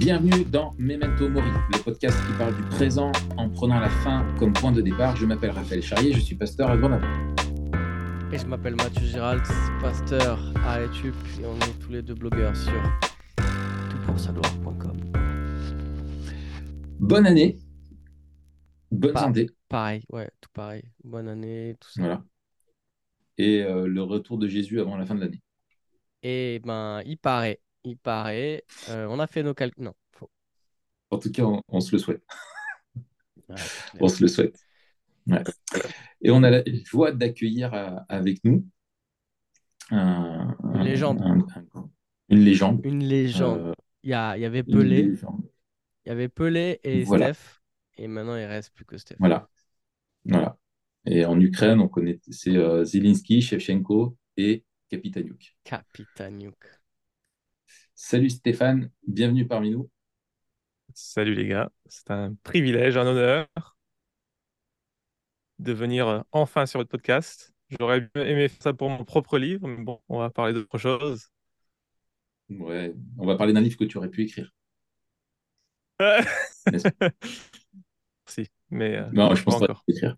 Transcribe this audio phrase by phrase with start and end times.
[0.00, 4.52] Bienvenue dans Memento Mori, le podcast qui parle du présent en prenant la fin comme
[4.52, 5.16] point de départ.
[5.16, 7.06] Je m'appelle Raphaël Charrier, je suis pasteur à Grenoble.
[8.32, 9.42] Et je m'appelle Mathieu Giralt,
[9.80, 12.72] pasteur à Etup et on est tous les deux blogueurs sur
[13.90, 14.96] toutpoursagloire.com.
[17.00, 17.58] Bonne année,
[18.90, 20.82] bonne Pa- santé, Pareil, ouais, tout pareil.
[21.04, 22.00] Bonne année, tout ça.
[22.00, 22.24] voilà.
[23.38, 25.42] Et euh, le retour de Jésus avant la fin de l'année.
[26.22, 29.82] Et ben, il paraît, il paraît, euh, on a fait nos calculs.
[29.84, 30.30] Non, faux.
[31.10, 32.22] En tout cas, on, on se le souhaite.
[33.48, 33.56] Ouais.
[34.00, 34.58] On se le souhaite.
[35.26, 35.42] Ouais.
[36.22, 38.64] Et on a la joie d'accueillir euh, avec nous
[39.90, 41.20] un- Une un- légende.
[41.22, 41.90] un- un-
[42.28, 42.80] une légende.
[42.84, 43.58] Une légende.
[43.60, 45.42] Euh, Il y a, il y avait Pelé, légende.
[46.06, 47.34] il y avait Pelé et Voilà.
[47.34, 47.60] Steph.
[47.98, 49.16] Et maintenant, il reste plus que Steph.
[49.18, 49.48] Voilà.
[50.24, 50.56] Voilà.
[51.06, 55.54] Et en Ukraine, on connaît c'est euh, Zelensky, Shevchenko et Kapitaniuk.
[55.64, 56.79] Capitaniuk.
[58.02, 59.90] Salut Stéphane, bienvenue parmi nous.
[60.94, 63.46] Salut les gars, c'est un privilège, un honneur
[65.58, 67.52] de venir euh, enfin sur votre podcast.
[67.78, 71.28] J'aurais aimé faire ça pour mon propre livre, mais bon, on va parler d'autre chose.
[72.48, 74.50] Ouais, on va parler d'un livre que tu aurais pu écrire.
[76.00, 76.88] N'est-ce
[78.26, 79.84] Si, mais euh, Non, je pense pas encore.
[79.86, 80.16] écrire.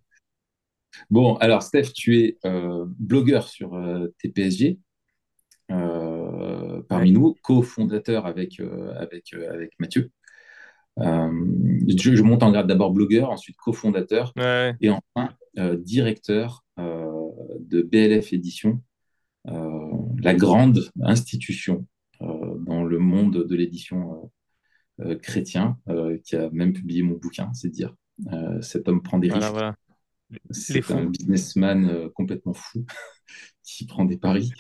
[1.11, 4.79] Bon, alors Steph, tu es euh, blogueur sur euh, TPSG,
[5.73, 6.12] euh,
[6.89, 7.19] parmi Ouais.
[7.19, 10.11] nous, cofondateur avec, euh, avec, euh, avec Mathieu.
[10.99, 11.31] Euh,
[11.89, 15.31] je, je monte en grade d'abord blogueur, ensuite cofondateur Ouais, et enfin
[15.79, 18.83] directeur de BLF Édition,
[19.45, 21.87] la grande institution
[22.21, 24.31] dans le monde de l'édition
[25.23, 25.79] chrétien,
[26.25, 27.95] qui a même publié mon bouquin, c'est dire.
[28.61, 29.51] Cet homme prend des risques.
[29.51, 29.75] voilà.
[30.51, 32.85] C'est un businessman complètement fou
[33.63, 34.53] qui prend des paris.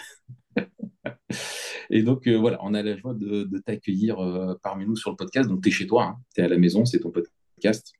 [1.91, 5.11] Et donc, euh, voilà, on a la joie de, de t'accueillir euh, parmi nous sur
[5.11, 5.48] le podcast.
[5.48, 7.92] Donc, tu es chez toi, tu es à la maison, c'est ton podcast.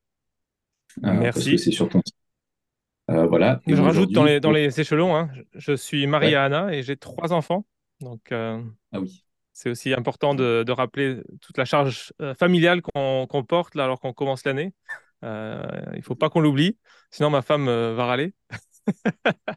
[1.05, 1.59] Euh, Merci.
[1.59, 2.17] c'est sur ton site.
[3.09, 3.61] Voilà.
[3.67, 6.35] Et Je rajoute dans les, dans les échelons, hein, je, suis marié Ouais.
[6.37, 7.67] à Anna et j'ai trois enfants.
[8.01, 8.61] Donc, Ah
[8.95, 9.23] oui.
[9.53, 14.15] c'est aussi important de, de rappeler toute la charge familiale qu'on porte là, alors qu'on
[14.15, 14.73] commence l'année.
[15.25, 15.63] Euh,
[15.93, 16.79] il ne faut pas qu'on l'oublie,
[17.11, 18.35] sinon ma femme euh, va râler.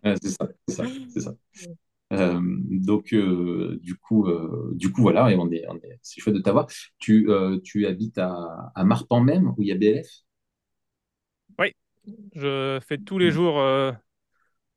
[0.04, 1.34] Ouais, c'est ça, c'est ça, c'est ça.
[2.16, 2.40] Euh,
[2.70, 6.36] donc, euh, du coup, euh, du coup, voilà, et on est, on est- c'est chouette
[6.36, 6.68] de t'avoir.
[7.00, 7.28] Tu,
[7.64, 10.08] tu habites à, à Marpan même, où il y a BLF?
[12.36, 13.32] Je fais tous les Mm.
[13.32, 13.92] jours euh,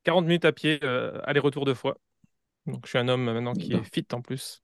[0.03, 0.79] 40 minutes à pied,
[1.25, 1.97] aller-retour deux fois.
[2.67, 4.63] Donc je suis un homme maintenant qui est fit en plus,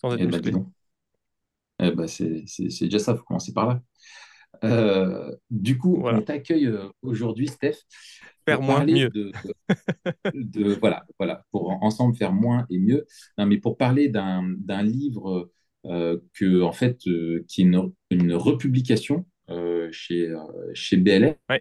[0.00, 0.58] sans être Eh ben, musclé.
[1.80, 3.82] Eh ben, c'est c'est- c'est déjà ça, il faut commencer par là.
[4.62, 6.18] Euh, du coup, Voilà.
[6.18, 7.78] on t'accueille euh, aujourd'hui, Steph,
[8.46, 9.08] Faire pour moins, mieux.
[9.10, 9.32] de,
[10.34, 13.06] de- voilà, voilà, pour en- ensemble faire moins et mieux.
[13.38, 15.50] Non, mais pour parler d'un livre
[15.86, 19.26] euh, que, en fait, euh, qui est une, une republication
[19.90, 20.34] chez,
[20.72, 21.60] chez BLF Ouais.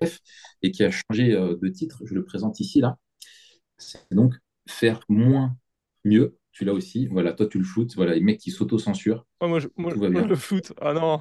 [0.62, 2.02] et qui a changé de titre.
[2.06, 2.98] Je le présente ici, là.
[3.78, 4.34] C'est donc
[4.70, 5.58] Faire moins
[6.06, 6.38] mieux.
[6.54, 7.08] Tu l'as aussi.
[7.08, 7.96] Voilà, toi, tu le shootes.
[7.96, 9.25] Voilà, les mecs qui s'auto-censurent.
[9.42, 10.25] Oh, moi, je, moi, moi, bien.
[10.25, 11.20] le foot, ah non.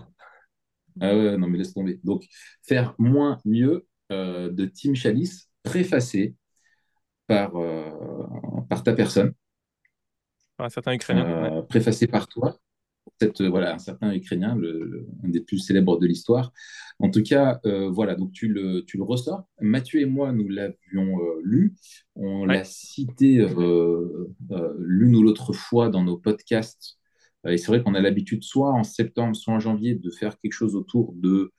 [1.01, 2.01] Ah ouais, non, mais laisse tomber.
[2.05, 2.27] Donc,
[2.63, 6.35] faire moins mieux euh, de Tim Chalice, préfacé
[7.29, 7.91] par, euh,
[8.71, 9.35] par ta personne,
[10.59, 11.29] Ah, certains Ukrainiens.
[11.41, 11.53] ouais.
[11.59, 12.59] euh, préfacé par toi,
[13.21, 16.53] Cette, voilà, un certain Ukrainien, le, le- un des plus célèbres de l'histoire.
[17.01, 19.45] En tout cas, euh, voilà, donc tu le, tu le ressors.
[19.61, 21.75] Mathieu et moi, nous l'avions euh, lu.
[22.17, 22.57] On Ouais.
[22.57, 24.29] l'a cité euh,
[24.81, 26.99] l'une ou l'autre fois dans nos podcasts.
[27.47, 30.39] Euh, Et c'est vrai qu'on a l'habitude, soit en septembre, soit en janvier, de faire
[30.39, 31.53] quelque chose autour de,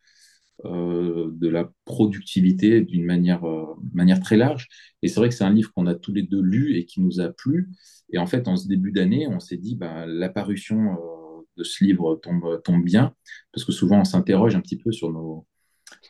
[0.65, 4.67] euh, de la productivité d'une manière, euh, manière très large.
[5.01, 7.01] Et c'est vrai que c'est un livre qu'on a tous les deux lu et qui
[7.01, 7.69] nous a plu.
[8.11, 11.83] Et en fait, en ce début d'année, on s'est dit, bah, l'apparition euh, de ce
[11.83, 13.13] livre tombe, tombe bien,
[13.51, 15.45] parce que souvent on s'interroge un petit peu sur nos,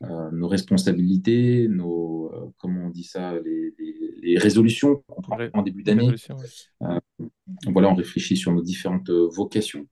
[0.04, 5.36] euh, nos responsabilités, nos, euh, comment on dit ça, les, les- les résolutions qu'on prend
[5.36, 6.08] Ré- en début d'année.
[7.68, 9.88] Voilà, on réfléchit sur nos différentes euh, vocations.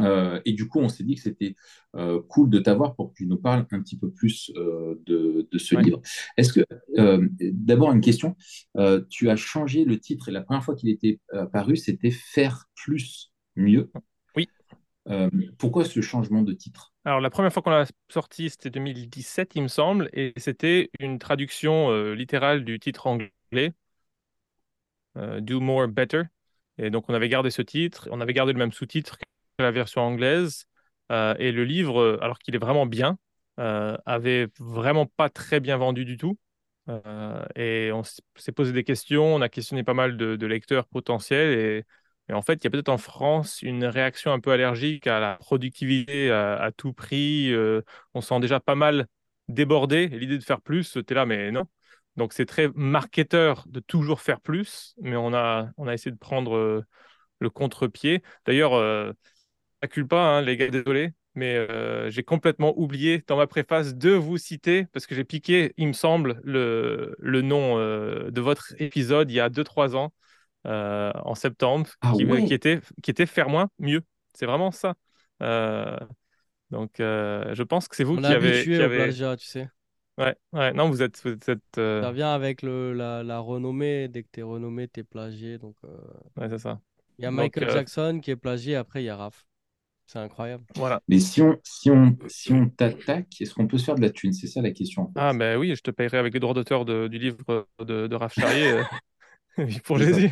[0.00, 1.54] Euh, et du coup, on s'est dit que c'était
[1.96, 5.48] euh, cool de t'avoir pour que tu nous parles un petit peu plus euh, de,
[5.52, 5.84] de ce Ouais.
[5.84, 6.00] livre.
[6.38, 6.64] Est-ce que,
[6.96, 8.36] d'abord, une question,
[9.10, 11.20] tu as changé le titre et la première fois qu'il était
[11.52, 13.90] paru, c'était Faire plus, mieux.
[14.36, 14.48] Oui.
[15.58, 16.92] Pourquoi ce changement de titre?
[17.04, 21.18] Alors, la première fois qu'on l'a sorti, c'était 2017, il me semble, et c'était une
[21.18, 23.74] traduction littérale du titre anglais,
[25.40, 26.28] Do More Better.
[26.78, 29.24] Et donc, on avait gardé ce titre, on avait gardé le même sous-titre que
[29.58, 30.66] la version anglaise,
[31.10, 33.18] euh, et le livre, euh, alors qu'il est vraiment bien,
[33.60, 36.38] euh, avait vraiment pas très bien vendu du tout.
[37.56, 41.58] Et on s'est posé des questions, on a questionné pas mal de, lecteurs potentiels,
[42.28, 45.20] et, en fait, il y a peut-être en France une réaction un peu allergique à
[45.20, 47.52] la productivité à, tout prix.
[48.14, 49.06] On sent déjà pas mal
[49.48, 50.08] débordé.
[50.08, 51.66] L'idée de faire plus, tu es là, mais non.
[52.16, 54.94] Donc, c'est très marketeur de toujours faire plus.
[55.00, 56.84] Mais on a, on a essayé de prendre euh,
[57.38, 58.22] le contre-pied.
[58.46, 59.12] D'ailleurs, euh,
[59.90, 61.12] culpa, hein, les gars, désolé.
[61.34, 65.72] Mais euh, j'ai complètement oublié dans ma préface de vous citer, parce que j'ai piqué,
[65.78, 70.12] il me semble, le, le nom de votre épisode il y a 2-3 ans.
[70.64, 74.02] Euh, en septembre ah qui, qui, était, qui était faire moins, mieux.
[74.32, 74.94] C'est vraiment ça.
[75.42, 75.96] Euh,
[76.70, 78.62] donc, euh, je pense que c'est vous qui avez.
[78.62, 78.96] Qui avez...
[78.98, 79.68] plagiat, tu sais.
[80.18, 81.20] Ouais, ouais, non, vous êtes.
[81.24, 84.08] Vous êtes Ça vient avec le, la, la renommée.
[84.08, 85.58] Dès que tu es renommé, tu es plagié.
[85.58, 85.76] Donc,
[86.36, 86.80] Ouais, c'est ça.
[87.18, 89.46] Il y a Michael Jackson qui est plagié, après il y a Raph.
[90.06, 90.64] C'est incroyable.
[90.74, 91.00] Voilà.
[91.08, 94.10] Mais si on, si on, si on t'attaque, est-ce qu'on peut se faire de la
[94.10, 94.32] thune?
[94.32, 95.10] C'est ça la question.
[95.14, 98.34] Ah, ben oui, je te paierai avec les droits d'auteur du livre de, de Raph
[98.34, 98.82] Charrier.
[99.84, 100.30] pour Jésus.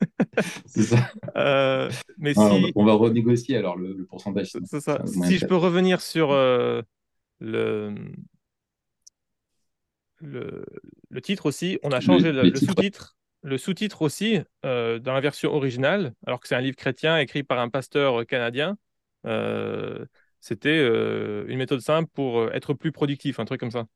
[0.66, 1.10] c'est ça.
[1.36, 2.72] Euh, mais ah, si...
[2.74, 4.52] On va renégocier alors le, pourcentage.
[4.64, 5.02] C'est ça.
[5.06, 6.82] Si je peux revenir sur euh,
[7.40, 7.94] le...
[10.26, 10.64] le...
[11.10, 13.16] le titre aussi, on a changé le, sous-titre.
[13.42, 17.42] Le sous-titre aussi, euh, dans la version originale, alors que c'est un livre chrétien écrit
[17.42, 18.76] par un pasteur canadien,
[20.40, 23.86] c'était une méthode simple pour être plus productif, un truc comme ça.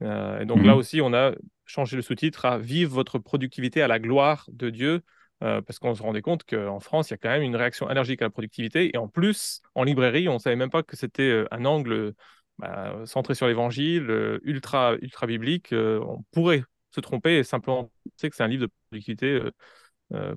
[0.00, 0.78] et donc là mhm.
[0.78, 1.32] aussi, on a
[1.66, 5.02] changer le sous-titre à Vive votre productivité à la gloire de Dieu,
[5.42, 7.88] euh, parce qu'on se rendait compte qu'en France, il y a quand même une réaction
[7.88, 8.94] allergique à la productivité.
[8.94, 12.14] Et en plus, en librairie, on ne savait même pas que c'était euh, un angle
[12.62, 15.72] bah, centré sur l'évangile, euh, ultra, ultra biblique.
[15.72, 19.40] on pourrait se tromper et simplement penser que c'est un livre de productivité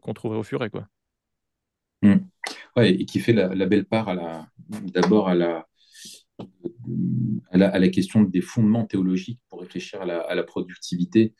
[0.02, 0.70] qu'on trouverait au furet.
[0.70, 0.88] Quoi.
[2.02, 2.16] Mmh.
[2.76, 4.16] Ouais, et qui fait la, belle part
[4.70, 5.66] d'abord à la,
[7.90, 11.34] question des fondements théologiques pour réfléchir à la, productivité,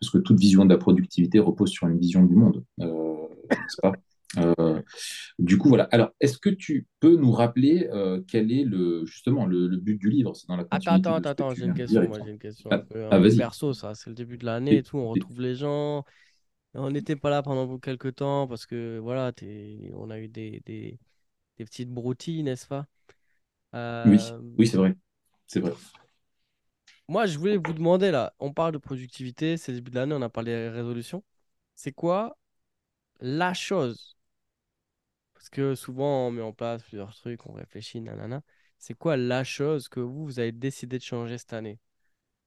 [0.00, 3.28] parce que toute vision de la productivité repose sur une vision du monde, euh,
[3.82, 3.92] pas?
[4.38, 4.80] Euh,
[5.38, 5.84] du coup, voilà.
[5.84, 10.10] Alors, est-ce que tu peux nous rappeler euh, quel est le justement le, but du
[10.10, 10.34] livre?
[10.34, 12.06] C'est dans la Attends, attends, attends, j'ai une question.
[12.06, 13.94] Moi, j'ai une question ah, un ah, perso, ça.
[13.94, 14.98] C'est le début de l'année et, tout.
[14.98, 16.04] On retrouve les gens.
[16.74, 19.32] On n'était pas là pendant quelques temps parce que voilà,
[19.94, 20.98] on a eu des, des,
[21.56, 22.86] des petites broutilles, n'est-ce pas?
[24.06, 24.18] Oui,
[24.58, 24.96] oui c'est vrai.
[25.46, 25.72] C'est vrai.
[27.08, 30.14] Moi, je voulais vous demander là, on parle de productivité, c'est le début de l'année,
[30.14, 31.22] on a parlé des résolutions.
[31.74, 32.38] C'est quoi
[33.20, 34.13] la chose
[35.44, 38.40] Parce que souvent, on met en place plusieurs trucs, on réfléchit, nanana.
[38.78, 41.78] C'est quoi la chose que vous, vous avez décidé de changer cette année?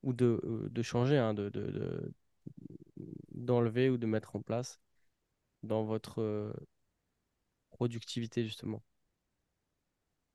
[0.02, 2.12] Ou de, euh, changer, hein, de, de,
[3.36, 4.82] d'enlever ou de mettre en place
[5.62, 6.52] dans votre euh,
[7.70, 8.82] productivité, justement?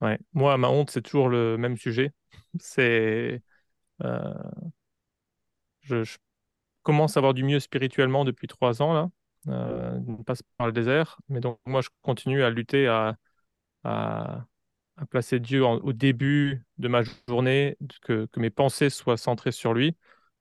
[0.00, 0.20] Ouais.
[0.32, 2.12] Moi, ma honte, c'est toujours le même sujet.
[2.60, 3.42] C'est.
[4.04, 4.34] Euh,
[5.80, 6.04] je,
[6.84, 9.10] commence à avoir du mieux spirituellement depuis trois ans, là.
[9.48, 11.18] Euh, on passe par le désert.
[11.28, 13.16] Mais donc, moi, je continue à lutter à,
[15.10, 19.96] placer Dieu au début de ma journée, que, mes pensées soient centrées sur lui.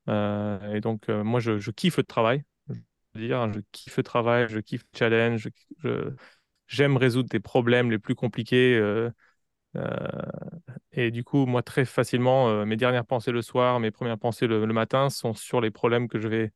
[0.10, 2.44] Euh, et donc, moi, je, kiffe le travail.
[2.70, 5.50] Je veux dire, je kiffe le travail, je kiffe le challenge,
[6.68, 8.80] j'aime résoudre des problèmes les plus compliqués.
[9.76, 10.08] Euh,
[10.92, 14.48] et du coup, moi, très facilement, euh, mes dernières pensées le soir, mes premières pensées
[14.48, 16.52] le, matin sont sur les problèmes que je vais euh,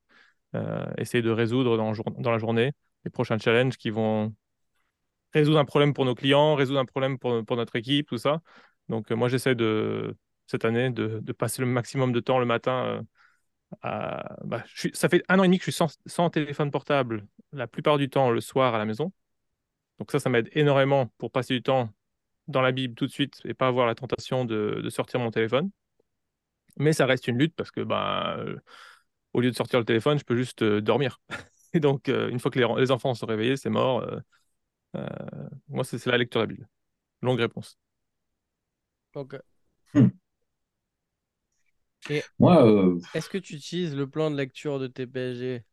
[0.97, 2.71] essayer de résoudre dans, la journée,
[3.03, 4.33] les prochains challenges qui vont
[5.33, 8.41] résoudre un problème pour nos clients, résoudre un problème pour, notre équipe, tout ça.
[8.87, 10.15] Donc, moi, j'essaie de,
[10.47, 13.01] cette année de, passer le maximum de temps le matin.
[13.81, 17.27] À, bah, ça fait un an et demi que je suis sans, sans, téléphone portable
[17.51, 19.11] la plupart du temps le soir à la maison.
[19.99, 21.89] Donc ça, ça m'aide énormément pour passer du temps
[22.47, 25.71] dans la Bible tout de suite et pas avoir la tentation de, sortir mon téléphone.
[26.77, 28.37] Mais ça reste une lutte parce que bah,
[29.35, 31.19] au lieu de sortir le téléphone, je peux juste euh, dormir.
[31.73, 34.05] Et donc, euh, une fois que les, enfants sont réveillés, c'est mort.
[35.67, 36.69] moi, c'est la lecture de la Bible.
[37.21, 37.77] Longue réponse.
[39.13, 39.35] Ok.
[39.93, 40.07] Hmm.
[42.09, 45.65] Et Moi, est-ce que tu utilises le plan de lecture de TPG,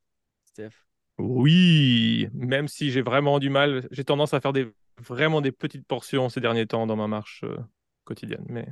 [0.44, 0.70] Steph?
[1.18, 5.86] Oui, même si j'ai vraiment du mal, j'ai tendance à faire des vraiment des petites
[5.86, 7.58] portions ces derniers temps dans ma marche euh,
[8.04, 8.44] quotidienne.
[8.48, 8.66] Mais...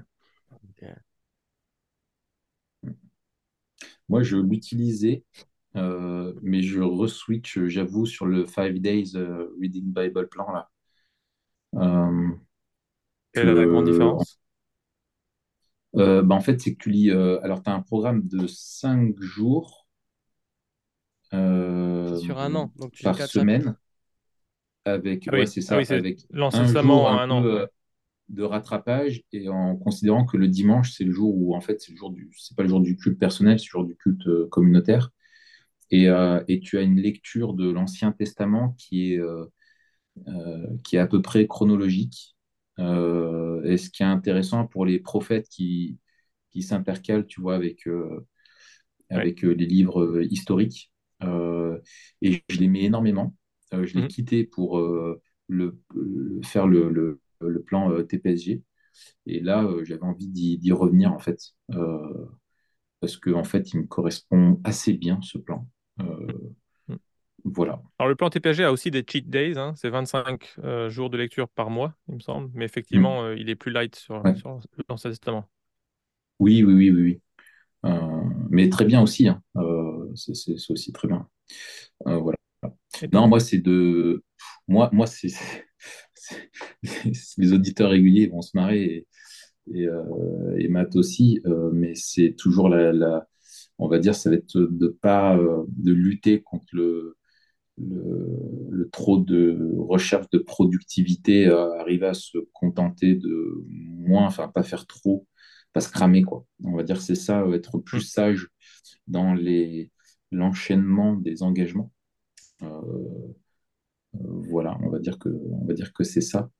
[4.11, 5.25] Moi, je l'utilisais,
[5.77, 10.51] euh, mais je reswitch, j'avoue, sur le 5 Days euh, Reading Bible Plan.
[10.53, 10.69] Là.
[13.33, 14.41] Quelle est la grande différence?
[15.95, 17.11] Bah, En fait, c'est que tu lis.
[17.11, 19.87] alors, tu as un programme de 5 jours.
[21.31, 23.77] sur un an, donc tu par semaine
[24.85, 27.45] avec, ah c'est ça, ah avec un jour un, an.
[27.45, 27.67] Euh,
[28.31, 31.93] de rattrapage et en considérant que le dimanche, c'est le jour où, en fait, c'est
[31.93, 34.27] le jour du, c'est pas le jour du culte personnel, c'est le jour du culte
[34.29, 35.11] euh, communautaire.
[35.91, 39.21] Et, euh, et, tu as une lecture de l'Ancien Testament qui est,
[40.85, 42.37] qui est à peu près chronologique.
[42.79, 45.99] et ce qui est intéressant pour les prophètes qui,
[46.51, 47.89] qui s'intercalent, tu vois, avec,
[49.09, 50.93] avec les livres historiques.
[51.23, 53.35] et je l'aimais énormément.
[53.73, 54.09] je l'ai mhm.
[54.09, 54.81] quitté pour
[55.49, 55.81] le,
[56.45, 58.63] faire le, le, le plan TPSG.
[59.27, 61.39] Et là, j'avais envie d'y revenir, en fait,
[63.01, 65.67] parce qu'en en fait, il me correspond assez bien, ce plan.
[65.99, 66.97] Mm.
[67.45, 67.81] Voilà.
[67.99, 69.57] Alors, le plan TPG a aussi des cheat days.
[69.57, 69.73] Hein.
[69.77, 70.57] C'est 25
[70.89, 72.51] jours de lecture par mois, il me semble.
[72.55, 73.37] Mais effectivement, mm.
[73.39, 75.49] il est plus light sur, sur l'Ancien Testament.
[76.39, 77.21] Oui, oui, oui, oui.
[77.85, 77.91] oui.
[78.51, 79.29] mais très bien aussi.
[79.29, 79.43] Hein.
[80.15, 81.29] c'est aussi très bien.
[82.05, 82.40] voilà.
[83.13, 84.23] Non, moi, c'est de.
[84.69, 85.29] Moi, moi c'est
[87.39, 89.07] les auditeurs réguliers vont se marrer
[89.73, 89.87] et,
[90.59, 91.41] et, Matt aussi,
[91.73, 93.27] mais c'est toujours la,
[93.79, 95.39] on va dire, ça va être de pas
[95.69, 97.17] de lutter contre le,
[97.79, 104.87] le, trop de recherche de productivité, arriver à se contenter de moins, enfin pas faire
[104.87, 105.27] trop,
[105.73, 106.45] pas se cramer quoi.
[106.65, 108.49] On va dire c'est ça, être plus sage
[109.07, 109.91] dans les
[110.33, 111.91] l'enchaînement des engagements.
[114.13, 116.51] Voilà, on va dire que on va dire que c'est ça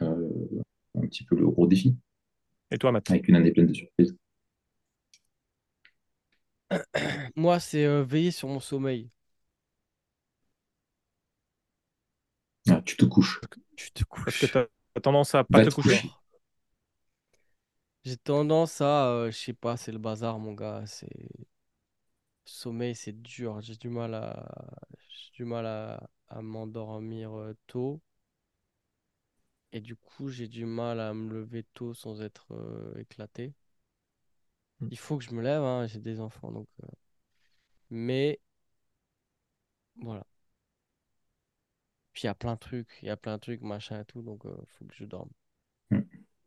[0.00, 1.96] un petit peu le gros défi.
[2.70, 3.10] Et toi, Matt?
[3.10, 4.16] Avec une année pleine de surprises.
[7.36, 9.10] Moi, c'est euh, veiller sur mon sommeil.
[12.68, 13.40] Ah, tu te couches.
[13.76, 16.10] Tu te Parce que tu as tendance à pas te coucher.
[18.04, 20.84] J'ai tendance à, euh, je sais pas, c'est le bazar, mon gars.
[20.86, 21.08] C'est
[22.44, 23.60] sommeil, c'est dur.
[23.60, 24.46] J'ai du mal à,
[25.08, 28.00] j'ai du mal à, à m'endormir euh, tôt.
[29.72, 33.52] Et du coup, j'ai du mal à me lever tôt sans être euh, éclaté.
[34.80, 34.88] Hmm.
[34.90, 36.52] Il faut que je me lève, hein, j'ai des enfants.
[36.52, 36.86] Donc, euh,
[37.90, 38.40] Mais
[40.02, 40.24] voilà.
[42.12, 44.04] Puis il y a plein de trucs, il y a plein de trucs, machin et
[44.04, 45.30] tout, donc il faut que je dorme.
[45.90, 46.00] Hmm.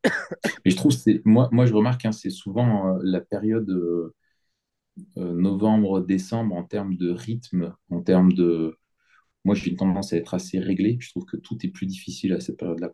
[0.66, 3.70] Et je trouve, c'est moi, moi je remarque, hein, c'est souvent la période
[5.16, 8.78] novembre-décembre en termes de rythme, en termes de.
[9.46, 10.98] Moi, j'ai une tendance à être assez réglé.
[11.02, 12.92] Je trouve que tout est plus difficile à cette période-là.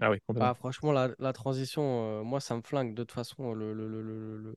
[0.00, 2.94] Ah oui, ah, franchement, la, la transition, euh, moi, ça me flingue.
[2.94, 4.56] De toute façon, le, le, le,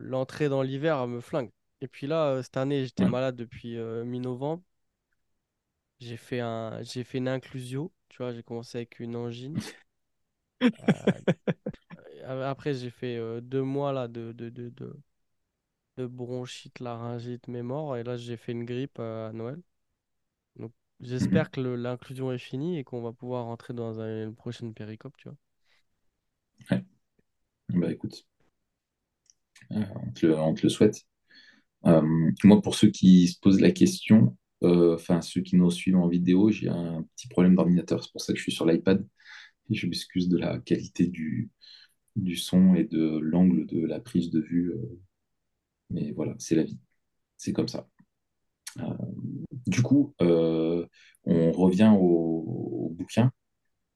[0.00, 1.50] l'entrée dans l'hiver me flingue.
[1.80, 4.62] Et puis là, euh, cette année, j'étais malade depuis euh, mi-novembre.
[6.00, 7.92] J'ai fait, un, j'ai fait une inclusio.
[8.08, 9.56] Tu vois, j'ai commencé avec une angine.
[12.26, 14.94] après, j'ai fait deux mois là, de, de, de, de,
[15.96, 17.96] de bronchite, laryngite, mémoire.
[17.96, 19.60] Et là, j'ai fait une grippe à Noël.
[21.00, 21.50] J'espère mhm.
[21.52, 25.38] que l'inclusion est finie et qu'on va pouvoir rentrer dans une prochaine péricope, tu vois.
[26.70, 26.84] Ouais.
[27.70, 28.26] Bah écoute,
[29.72, 31.06] euh, on, te le, souhaite.
[31.86, 32.02] Euh,
[32.44, 36.08] moi, pour ceux qui se posent la question, euh, enfin ceux qui nous suivent en
[36.08, 39.06] vidéo, j'ai un petit problème d'ordinateur, c'est pour ça que je suis sur l'iPad.
[39.70, 41.50] Et je m'excuse de la qualité du,
[42.16, 44.74] du son et de l'angle de la prise de vue.
[45.90, 46.78] Mais voilà, c'est la vie.
[47.36, 47.86] C'est comme ça.
[49.66, 53.30] du coup, on revient au, bouquin.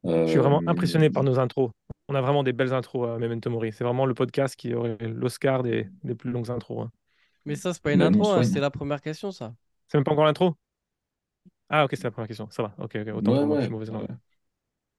[0.05, 1.71] Je suis vraiment euh, impressionné par nos intros.
[2.09, 3.73] On a vraiment des belles intros à Memento Mori.
[3.73, 6.85] C'est vraiment le podcast qui aurait l'Oscar des, des, plus longues intros.
[6.85, 6.91] Hein.
[7.47, 9.55] Mais ça, c'est pas une bah, intro, hein, c'est la première question, ça.
[9.89, 10.55] C'est même pas encore l'intro?
[11.69, 12.49] Ah, ok, c'est la première question.
[12.51, 12.75] Ça va.
[12.79, 13.15] Ok, ok.
[13.15, 13.93] Autant pour moi, je suis mauvaise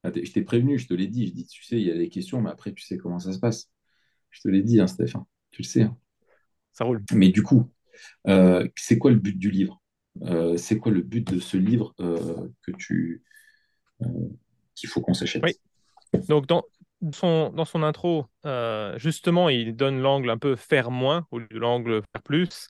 [0.04, 1.28] ah, je t'ai prévenu, je te l'ai dit.
[1.28, 3.34] Je dis, tu sais, il y a des questions, mais après, tu sais comment ça
[3.34, 3.72] se passe.
[4.30, 5.24] Je te l'ai dit, hein, Stéphane.
[5.50, 5.82] Tu le sais.
[5.82, 5.98] Hein.
[6.75, 7.01] Ça roule.
[7.13, 7.72] Mais du coup,
[8.27, 9.82] euh, c'est quoi le but du livre?
[10.24, 13.24] Euh, c'est quoi le but de ce livre euh, que tu
[14.75, 15.41] qu'il faut qu'on s'achète?
[15.44, 15.53] Oui.
[16.27, 16.63] Donc dans
[17.13, 18.25] son, dans son intro,
[18.98, 22.67] justement, il donne l'angle un peu faire moins au lieu de l'angle faire plus.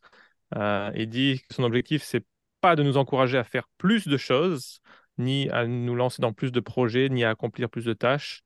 [0.55, 2.24] il dit que son objectif, c'est
[2.62, 4.81] pas de nous encourager à faire plus de choses,
[5.17, 8.43] ni à nous lancer dans plus de projets, ni à accomplir plus de tâches.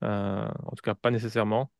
[0.00, 1.70] en tout cas, pas nécessairement.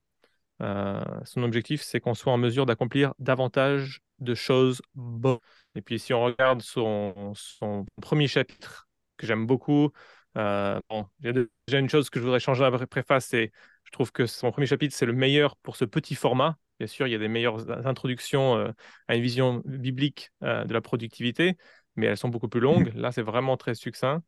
[0.60, 5.38] Son objectif, c'est qu'on soit en mesure d'accomplir davantage de choses bonnes.
[5.74, 9.90] Et puis, si on regarde son, son premier chapitre, que j'aime beaucoup,
[10.36, 13.26] euh, bon, il y a déjà une chose que je voudrais changer à la préface,
[13.26, 13.52] c'est
[13.84, 16.56] je trouve que son premier chapitre, c'est le meilleur pour ce petit format.
[16.78, 18.70] Bien sûr, il y a des meilleures introductions euh,
[19.08, 21.56] à une vision biblique euh, de la productivité,
[21.96, 22.92] mais elles sont beaucoup plus longues.
[22.94, 24.22] Là, c'est vraiment très succinct.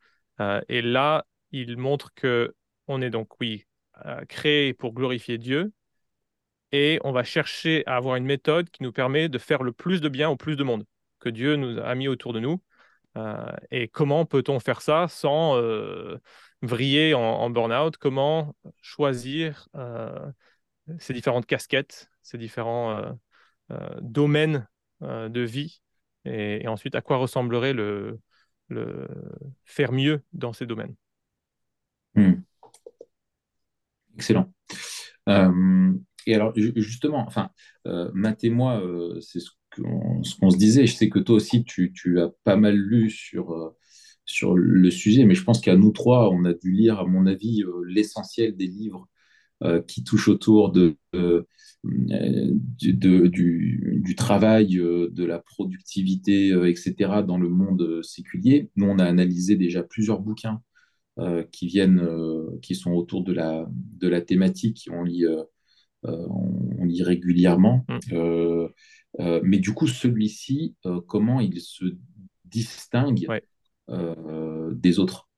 [0.68, 2.54] et là, il montre que
[2.86, 3.64] on est donc, oui,
[4.28, 5.72] créé pour glorifier Dieu,
[6.72, 10.00] et on va chercher à avoir une méthode qui nous permet de faire le plus
[10.00, 10.84] de bien au plus de monde
[11.20, 12.62] que Dieu nous a mis autour de nous.
[13.16, 16.18] Euh, et comment peut-on faire ça sans euh,
[16.62, 17.96] vriller en, burn-out?
[17.96, 20.30] Comment choisir euh,
[20.98, 23.18] ces différentes casquettes, ces différents
[24.00, 24.68] domaines
[25.00, 25.80] de vie?
[26.24, 28.20] Et, ensuite, à quoi ressemblerait le,
[29.64, 30.94] faire mieux dans ces domaines?
[32.14, 32.34] Hmm.
[34.14, 34.52] Excellent.
[36.26, 37.50] Et alors, justement, enfin,
[37.86, 40.86] euh, Matt et moi, euh, c'est ce qu'on se disait.
[40.86, 43.76] Je sais que toi aussi, tu, as pas mal lu sur, euh,
[44.24, 47.26] sur le sujet, mais je pense qu'à nous trois, on a dû lire, à mon
[47.26, 49.08] avis, l'essentiel des livres
[49.88, 50.96] qui touchent autour de,
[51.84, 58.70] du, du, travail, de la productivité, etc., dans le monde séculier.
[58.76, 60.60] Nous, on a analysé déjà plusieurs bouquins
[61.50, 62.06] qui viennent,
[62.62, 64.88] qui sont autour de la, de la thématique.
[64.92, 65.24] On lit
[66.06, 67.84] euh, on, lit régulièrement.
[67.88, 67.98] Mm.
[68.12, 68.68] Euh,
[69.20, 71.84] euh, mais du coup, celui-ci, comment il se
[72.44, 73.26] distingue
[73.88, 75.28] des autres?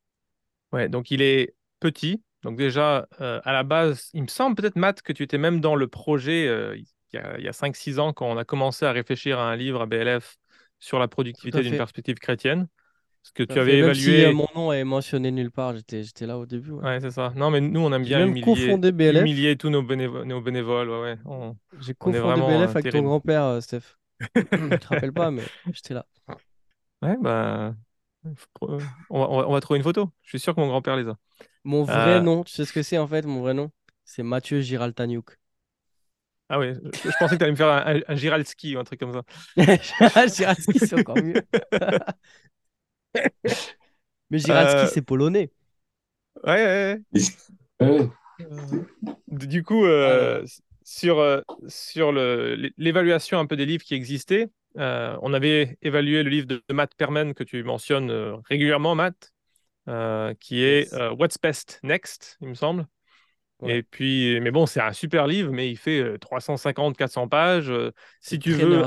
[0.73, 2.23] Ouais, donc il est petit.
[2.43, 5.75] Donc déjà, à la base, il me semble peut-être, Matt, que tu étais même dans
[5.75, 6.77] le projet
[7.13, 9.87] il y a, 5-6 ans quand on a commencé à réfléchir à un livre à
[9.87, 10.37] BLF
[10.79, 12.69] sur la productivité d'une perspective chrétienne.
[13.27, 13.95] Ce que tu avais évalué.
[13.95, 16.71] Si, euh, mon nom est mentionné nulle part, j'étais là au début.
[16.71, 17.33] Ouais, c'est ça.
[17.35, 19.21] Non, mais nous, on aime bien humilier, BLF.
[19.21, 20.25] humilier tous nos, bénévoles.
[20.27, 21.19] Nos bénévoles ouais,
[21.81, 23.97] J'ai confondu BLF avec ton grand-père, euh, Steph.
[24.37, 25.43] Je te rappelle pas, mais
[25.73, 26.07] j'étais là.
[27.03, 27.75] Ouais, bah.
[29.11, 30.09] On va, on va, trouver une photo.
[30.23, 31.17] Je suis sûr que mon grand-père les a.
[31.65, 33.73] Mon vrai euh, nom, tu sais ce que c'est en fait, mon vrai nom?
[34.05, 35.37] C'est Mathieu Giraltaniuk.
[36.49, 39.01] Ah oui, je, pensais que tu allais me faire un, un, Giralski ou un truc
[39.01, 39.23] comme ça.
[40.29, 41.43] Giralski, c'est encore mieux.
[44.31, 45.51] Mais Giralski, euh, c'est polonais.
[46.45, 47.01] Ouais,
[47.81, 48.11] ouais,
[49.29, 50.45] Du coup, euh,
[50.83, 56.47] sur, euh, sur l'évaluation un peu des livres qui existaient, on avait évalué le livre
[56.47, 58.11] de, Matt Perman que tu mentionnes
[58.49, 59.33] régulièrement, Matt,
[60.41, 62.87] qui est What's Best Next, il me semble.
[63.65, 67.73] Et puis, mais bon, c'est un super livre, mais il fait 350-400 pages.
[68.21, 68.83] si tu veux.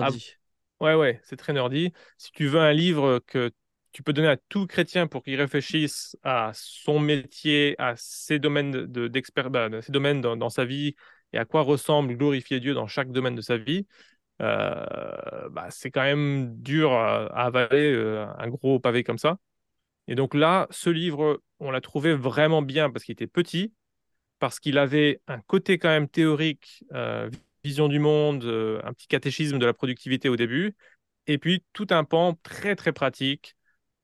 [0.80, 1.92] Ouais, ouais, c'est très nerdy.
[2.18, 3.52] Si tu veux un livre que
[4.00, 8.86] tu peux donner à tout chrétien pour qu'il réfléchisse à son métier, à ses domaines
[8.86, 10.96] d'expert, bah, ses domaines dans, sa vie
[11.34, 13.88] et à quoi ressemble glorifier Dieu dans chaque domaine de sa vie.
[14.42, 19.38] Euh, bah, c'est quand même dur à, avaler euh, un gros pavé comme ça.
[20.08, 23.74] Et donc là, ce livre, on l'a trouvé vraiment bien parce qu'il était petit,
[24.40, 27.30] parce qu'il avait un côté quand même théorique, euh,
[27.66, 28.46] vision du monde,
[28.82, 30.74] un petit catéchisme de la productivité au début,
[31.28, 33.58] et puis tout un pan très très pratique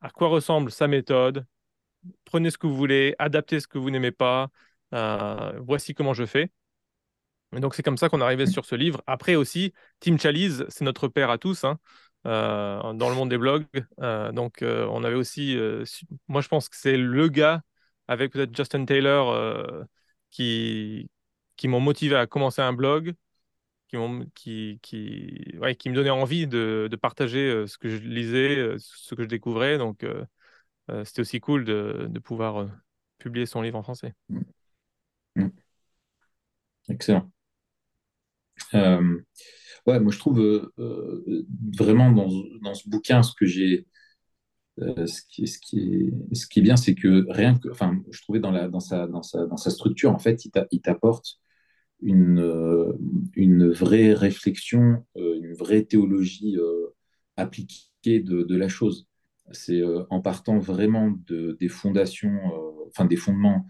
[0.06, 1.48] à quoi ressemble sa méthode,
[2.26, 4.50] prenez ce que vous voulez, adaptez ce que vous n'aimez pas,
[4.94, 6.52] euh, voici comment je fais.
[7.56, 9.02] Et donc c'est comme ça qu'on arrivé sur ce livre.
[9.08, 11.80] Après aussi, Tim Chalice, c'est notre père à tous hein,
[12.28, 13.66] euh, dans le monde des blogs.
[14.02, 15.58] Euh, donc on avait aussi,
[16.28, 17.64] moi je pense que c'est le gars
[18.08, 19.88] avec peut-être Justin Taylor
[20.30, 21.10] qui,
[21.56, 23.16] qui m'ont motivé à commencer un blog
[24.34, 28.58] qui, qui, ouais, qui me donnait envie de, de, partager euh, ce que je lisais,
[28.58, 29.78] euh, ce que je découvrais.
[29.78, 30.26] Donc, euh,
[31.04, 32.68] c'était aussi cool de, de pouvoir
[33.18, 34.14] publier son livre en français.
[34.30, 34.40] Mm.
[35.36, 35.50] Mm.
[36.90, 37.32] Excellent.
[38.74, 40.72] ouais, moi je trouve
[41.78, 42.30] vraiment dans,
[42.62, 43.88] dans, ce bouquin ce que j'ai.
[44.78, 47.70] ce, qui, ce, qui est, ce qui est bien, c'est que rien que.
[47.70, 50.82] Enfin, je trouvais dans, la, dans, sa, dans, sa, dans sa structure, en fait, il
[50.82, 51.40] t'apporte
[52.02, 52.94] une, euh,
[53.36, 56.88] une vraie réflexion, euh, une vraie théologie euh,
[57.38, 59.08] appliquée de, de, la chose.
[59.52, 62.36] C'est en partant vraiment de, des fondations,
[62.88, 63.68] enfin des fondements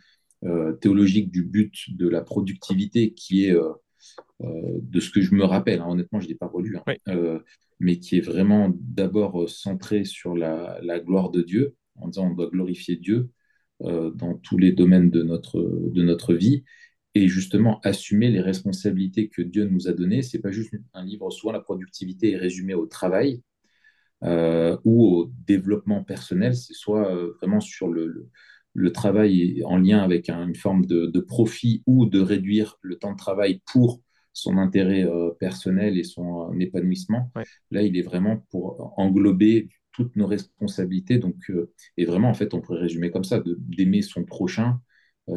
[0.80, 3.56] théologiques du but de la productivité qui est
[4.42, 7.40] de ce que je me rappelle, hein, honnêtement, je ne l'ai pas relu, hein,
[7.82, 12.34] mais qui est vraiment d'abord centré sur la, la, gloire de Dieu, en disant on
[12.34, 13.30] doit glorifier Dieu
[13.82, 16.64] dans tous les domaines de notre, de notre vie,
[17.16, 20.22] et justement assumer les responsabilités que Dieu nous a données.
[20.22, 23.42] C'est pas juste un livre, souvent la productivité est résumée au travail
[24.24, 28.30] euh, ou au développement personnel, c'est soit euh, vraiment sur le,
[28.74, 33.14] le, travail en lien avec une forme de, de, profit ou de réduire le temps
[33.14, 34.02] de travail pour
[34.34, 37.32] son intérêt euh, personnel et son épanouissement.
[37.72, 41.20] Là, il est vraiment pour englober toutes nos responsabilités.
[41.20, 41.36] Donc,
[41.96, 44.82] et vraiment, en fait, on pourrait résumer comme ça, d'aimer son prochain,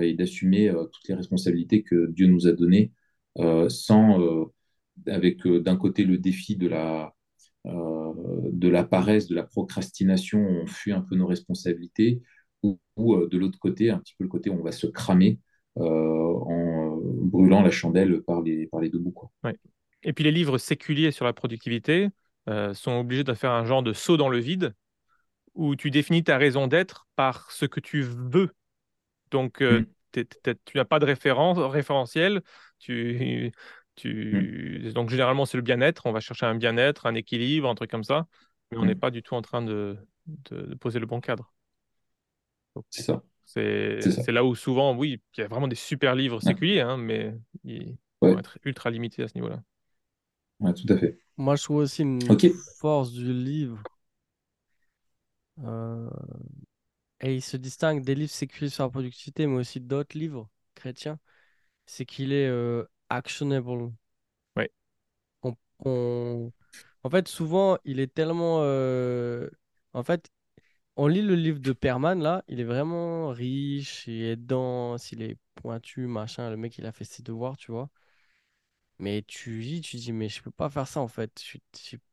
[0.00, 2.92] et d'assumer euh, toutes les responsabilités que Dieu nous a données
[3.38, 4.18] euh, sans,
[5.06, 7.14] avec d'un côté le défi de la,
[7.64, 12.20] de la paresse, de la procrastination, on fuit un peu nos responsabilités,
[12.64, 15.38] ou, de l'autre côté, un petit peu le côté où on va se cramer
[15.76, 19.12] en brûlant la chandelle par les, par les deux bouts.
[19.12, 19.30] Quoi.
[20.02, 22.08] Et puis les livres séculiers sur la productivité
[22.72, 24.74] sont obligés de faire un genre de saut dans le vide,
[25.54, 28.50] où tu définis ta raison d'être par ce que tu veux
[29.30, 29.82] donc, euh,
[30.14, 30.24] mm.
[30.64, 32.42] tu n'as pas de référence, référentiel.
[32.78, 33.52] Tu,
[33.94, 34.82] tu...
[34.84, 34.92] Mm.
[34.92, 36.06] Donc, généralement, c'est le bien-être.
[36.06, 38.26] On va chercher un bien-être, un équilibre, un truc comme ça.
[38.70, 39.00] Mais on n'est mm.
[39.00, 39.96] pas du tout en train de,
[40.50, 41.52] de, de poser le bon cadre.
[42.90, 43.22] C'est ça.
[43.44, 46.42] C'est là où souvent, oui, il y a vraiment des super livres Ouais.
[46.42, 48.32] séculiers, hein, mais ils Ouais.
[48.32, 49.62] vont être ultra limités à ce niveau-là.
[50.60, 51.18] Ouais, tout à fait.
[51.36, 52.20] Moi, je trouve aussi une
[52.78, 53.78] force du livre.
[55.64, 56.08] euh,
[57.20, 61.18] et il se distingue des livres sécurisés sur la productivité, mais aussi d'autres livres chrétiens.
[61.86, 63.92] C'est qu'il est euh, actionable.
[64.56, 64.70] Ouais.
[65.42, 65.54] On,
[65.84, 66.52] on-
[67.04, 68.60] En fait, souvent, il est tellement.
[68.62, 69.48] euh,
[69.92, 70.30] En fait,
[70.96, 75.22] on lit le livre de Perman, là, il est vraiment riche, il est dense, il
[75.22, 76.50] est pointu, machin.
[76.50, 77.90] Le mec, il a fait ses devoirs, tu vois.
[78.98, 81.40] Mais tu lis, tu dis, mais je peux pas faire ça, en fait.
[81.44, 81.58] Je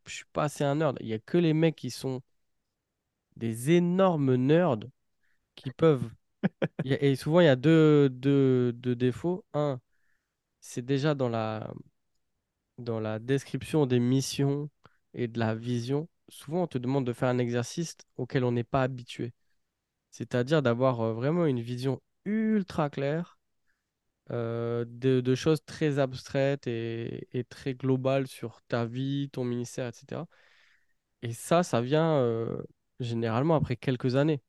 [0.06, 0.98] je suis pas assez un nerd.
[1.02, 2.22] Il y a que les mecs qui sont
[3.38, 4.80] des énormes nerds
[5.56, 6.10] qui peuvent.
[6.86, 9.46] Et souvent, il y a deux, deux, deux défauts.
[9.54, 9.80] Un,
[10.62, 11.74] c'est déjà dans la,
[12.78, 14.70] dans la description des missions
[15.14, 16.10] et de la vision.
[16.30, 19.34] Souvent, on te demande de faire un exercice auquel on n'est pas habitué.
[20.12, 23.40] C'est-à-dire d'avoir euh, vraiment une vision ultra claire
[24.32, 29.88] euh, de, de choses très abstraites et, et très globales sur ta vie, ton ministère,
[29.90, 30.28] etc.
[31.24, 32.64] Et ça, ça vient euh,
[33.00, 34.42] généralement après quelques années.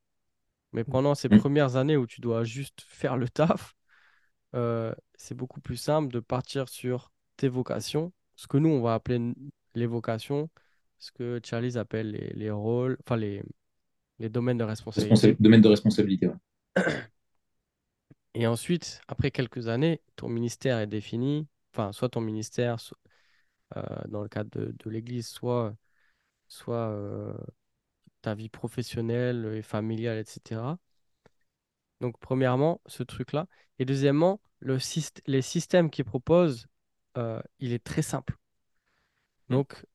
[0.73, 1.39] Mais pendant ces Mm.
[1.39, 3.75] premières années où tu dois juste faire le taf,
[4.55, 8.93] euh, c'est beaucoup plus simple de partir sur tes vocations, ce que nous, on va
[8.95, 9.33] appeler
[9.75, 10.49] les vocations,
[10.99, 13.43] ce que Charlie appelle les, les rôles, enfin les,
[14.19, 15.33] les domaines de responsabilité.
[15.33, 16.27] Responsa- Domaine de responsabilité.
[16.27, 16.35] ouais.
[18.33, 22.77] Et ensuite, après quelques années, ton ministère est défini, enfin, soit ton ministère,
[23.77, 25.75] euh, dans le cadre de, de l'Église, soit,
[26.47, 27.33] soit euh,
[28.27, 30.77] ta vie professionnelle et familiale, etc.
[32.01, 33.47] Donc, premièrement, ce truc-là.
[33.79, 36.67] Et deuxièmement, le syst- les systèmes qu'ils proposent,
[37.17, 38.37] euh, il est très simple.
[39.49, 39.53] Mm.
[39.55, 39.85] Donc,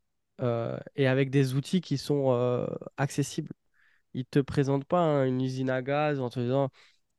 [0.41, 2.67] euh, et avec des outils qui sont euh,
[2.97, 3.53] accessibles.
[4.15, 6.71] Ils ne te présentent pas hein, une usine à gaz en te disant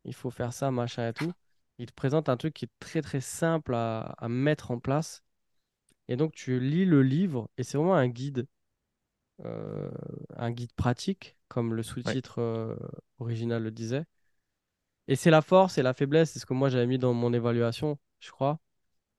[0.05, 1.33] il faut faire ça, machin et tout.
[1.79, 5.23] Ils te présentent un truc qui est très très simple à, à mettre en place.
[6.07, 8.47] Et donc, tu lis le livre et c'est vraiment un guide,
[9.45, 9.89] euh,
[10.35, 12.75] un guide pratique, comme le sous-titre euh,
[13.19, 14.05] original le disait.
[15.07, 17.33] Et c'est la force et la faiblesse, c'est ce que moi j'avais mis dans mon
[17.33, 18.59] évaluation, je crois.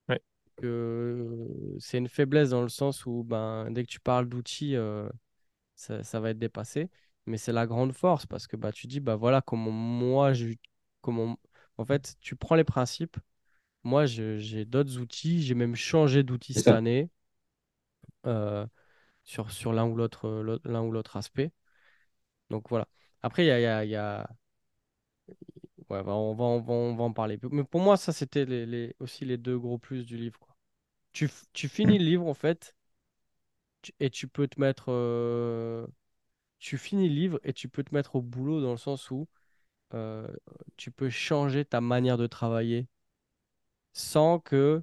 [0.09, 0.21] Ouais.
[0.57, 1.49] Que
[1.79, 5.09] c'est une faiblesse dans le sens où ben, dès que tu parles d'outils, euh,
[5.77, 6.91] ça, ça va être dépassé.
[7.27, 10.33] Mais c'est la grande force parce que bah, tu dis, bah voilà comment moi,
[11.01, 11.39] comment...
[11.79, 13.17] en fait, tu prends les principes.
[13.83, 15.43] Moi, j'ai d'autres outils.
[15.43, 17.11] J'ai même changé d'outil cette année
[18.27, 18.67] euh,
[19.25, 21.53] sur, sur l'un ou l'autre l'autre- l'un ou l'autre aspect.
[22.51, 22.89] Donc voilà.
[23.23, 24.29] Après, il y a, y a- y a-
[25.91, 27.39] Ouais, bah, on va, on va, on va en parler.
[27.51, 30.39] Mais pour moi, ça, c'était les, aussi les deux gros plus du livre.
[31.13, 32.75] Tu, tu finis le livre, en fait,
[34.01, 34.87] et tu peux te mettre...
[34.91, 35.87] euh,
[36.61, 39.29] Tu finis le livre et tu peux te mettre au boulot dans le sens où
[39.95, 40.29] euh,
[40.79, 42.89] tu peux changer ta manière de travailler
[43.95, 44.83] sans que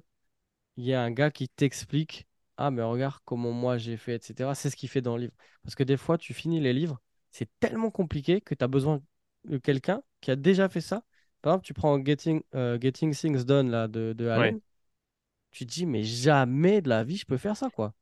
[0.76, 2.26] il y ait un gars qui t'explique,
[2.66, 4.54] ah, mais regarde comment moi j'ai fait, etc.
[4.54, 5.34] C'est ce qu'il fait dans le livre.
[5.62, 9.02] Parce que des fois, tu finis les livres, c'est tellement compliqué que tu as besoin
[9.44, 11.02] de quelqu'un qui a déjà fait ça.
[11.42, 14.60] Par exemple, tu prends Getting, euh, Getting Things Done là, de, de Allen,
[15.50, 17.94] tu te dis, mais jamais de la vie je peux faire ça, quoi.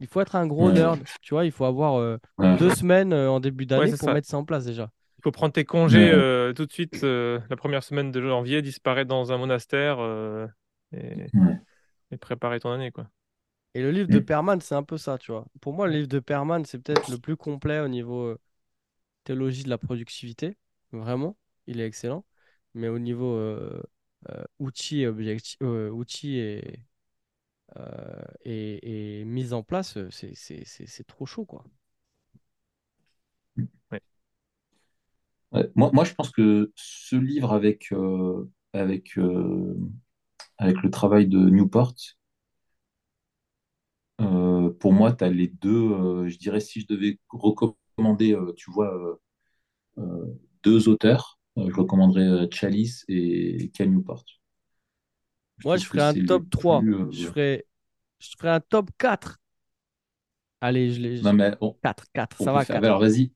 [0.00, 0.74] Il faut être un gros Ouais.
[0.74, 2.56] nerd, tu vois, il faut avoir euh, Ouais.
[2.58, 4.14] deux semaines euh, en début d'année pour ça.
[4.14, 4.90] mettre ça en place déjà.
[5.18, 6.12] Il faut prendre tes congés Ouais.
[6.12, 10.46] euh, tout de suite, euh, la première semaine de janvier, disparaître dans un monastère euh,
[10.92, 11.58] et, Ouais.
[12.12, 13.08] et préparer ton année, quoi.
[13.76, 14.20] Et le livre de Mm.
[14.20, 15.46] Perman, c'est un peu ça, tu vois.
[15.60, 18.40] Pour moi, le livre de Perman, c'est peut-être le plus complet au niveau euh,
[19.24, 20.56] théologie de la productivité.
[20.92, 21.36] Vraiment,
[21.66, 22.24] il est excellent.
[22.74, 23.82] Mais au niveau euh,
[24.30, 26.80] euh, outils objectifs, outils et,
[28.44, 31.64] et, et mise en place, c'est, c'est, c'est, c'est trop chaud, quoi.
[33.90, 34.00] Ouais,
[35.74, 37.92] Moi, moi, je pense que ce livre avec,
[38.72, 39.16] avec,
[40.58, 41.94] avec le travail de Newport,
[44.20, 45.70] euh, pour moi, tu as les deux.
[45.92, 49.18] euh, je dirais, si je devais recommander, euh, tu vois,
[50.62, 54.24] deux auteurs, je recommanderais Chalice et Cal Newport.
[55.58, 56.80] Je Moi, je ferais un les top 3.
[56.80, 57.66] plus, euh, Je ferais,
[58.20, 59.38] je ferais un top 4.
[60.60, 61.22] Allez, je l'ai.
[61.22, 62.76] Non, mais on, 4, 4, on ça va, faire.
[62.76, 62.84] 4.
[62.84, 63.32] Alors, vas-y,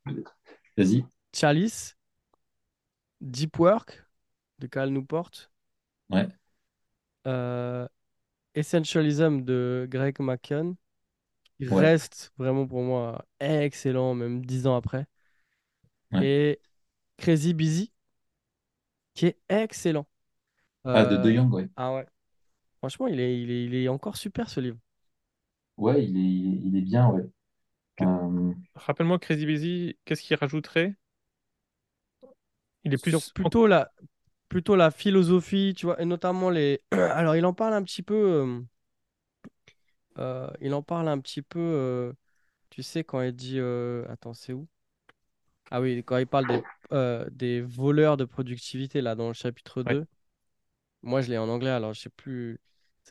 [0.77, 1.05] vas-y.
[1.33, 1.97] Chalice,
[3.23, 4.05] Deep Work
[4.59, 5.49] de Cal Newport,
[6.11, 6.29] Ouais,
[7.27, 7.87] euh,
[8.55, 10.77] Essentialism de Greg McKeown,
[11.59, 11.91] qui Ouais.
[11.91, 15.07] reste vraiment pour moi excellent, même dix ans après.
[16.13, 16.21] Ouais.
[16.21, 16.61] Et
[17.19, 17.93] Crazy Busy,
[19.15, 20.07] qui est excellent.
[20.93, 21.69] ah, de De Euh, Jong, ouais.
[21.77, 22.07] ah ouais.
[22.79, 24.79] Franchement, il est, il est, il est encore super ce livre.
[25.77, 27.25] Ouais, il est, il est bien, ouais.
[28.03, 30.97] Euh, Rappelle-moi, Crazy Busy, qu'est-ce qu'il rajouterait?
[32.85, 33.13] Il est plus.
[33.13, 33.91] Sur plutôt la,
[34.51, 36.83] plutôt la philosophie, tu vois, et notamment les.
[36.93, 38.17] Alors, il en parle un petit peu.
[38.17, 38.63] euh,
[40.19, 41.59] euh, il en parle un petit peu.
[41.61, 42.13] euh,
[42.71, 43.59] tu sais, quand il dit.
[43.61, 44.69] euh, Attends, c'est où?
[45.71, 46.63] Ah oui, quand il parle des,
[47.31, 49.97] des voleurs de productivité, là, dans le chapitre Ouais.
[49.97, 50.07] 2.
[51.03, 52.61] Moi, je l'ai en anglais, alors je sais plus.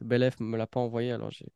[0.02, 1.47] Belef me l'a pas envoyé, alors j'ai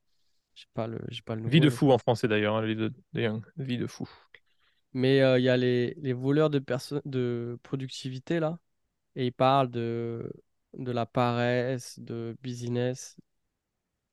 [0.55, 2.61] j'ai pas le, j'ai pas le Vie nouveau, de mais- fou en français d'ailleurs, hein,
[2.61, 3.45] le livre de de Young.
[3.57, 4.09] Vie de fou.
[4.93, 6.63] Mais il y a les, les voleurs de,
[7.05, 8.59] de productivité, là.
[9.15, 10.31] Et il parle de,
[10.77, 13.17] de la paresse, de business,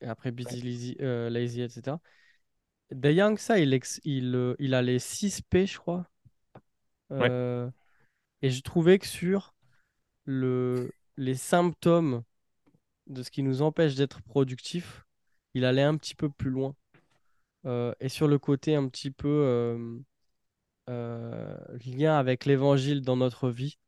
[0.00, 2.00] et après busy, lazy, euh, lazy, etc.
[2.90, 6.06] De Young, ça, il, ex- il, euh, il a les 6 P, je crois.
[7.10, 7.28] Ouais.
[7.28, 7.70] Euh,
[8.42, 9.54] et je trouvais que sur
[10.24, 12.22] le, les symptômes
[13.06, 15.04] de ce qui nous empêche d'être productif,
[15.54, 16.74] il allait un petit peu plus loin.
[17.66, 20.00] Euh, et sur le côté un petit peu
[20.88, 23.78] lien avec l'évangile dans notre vie,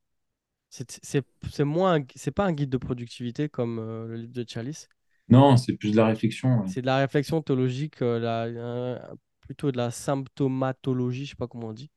[0.73, 4.45] c'est c'est- c'est moins, c'est pas un guide de productivité comme euh, le livre de
[4.49, 4.89] Chalice.
[5.29, 6.61] Non, c'est plus de la réflexion.
[6.61, 6.69] ouais.
[6.69, 8.99] C'est de la réflexion théologique, euh, la- euh,
[9.41, 11.91] plutôt de la symptomatologie, je sais pas comment on dit.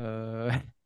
[0.00, 0.50] Euh,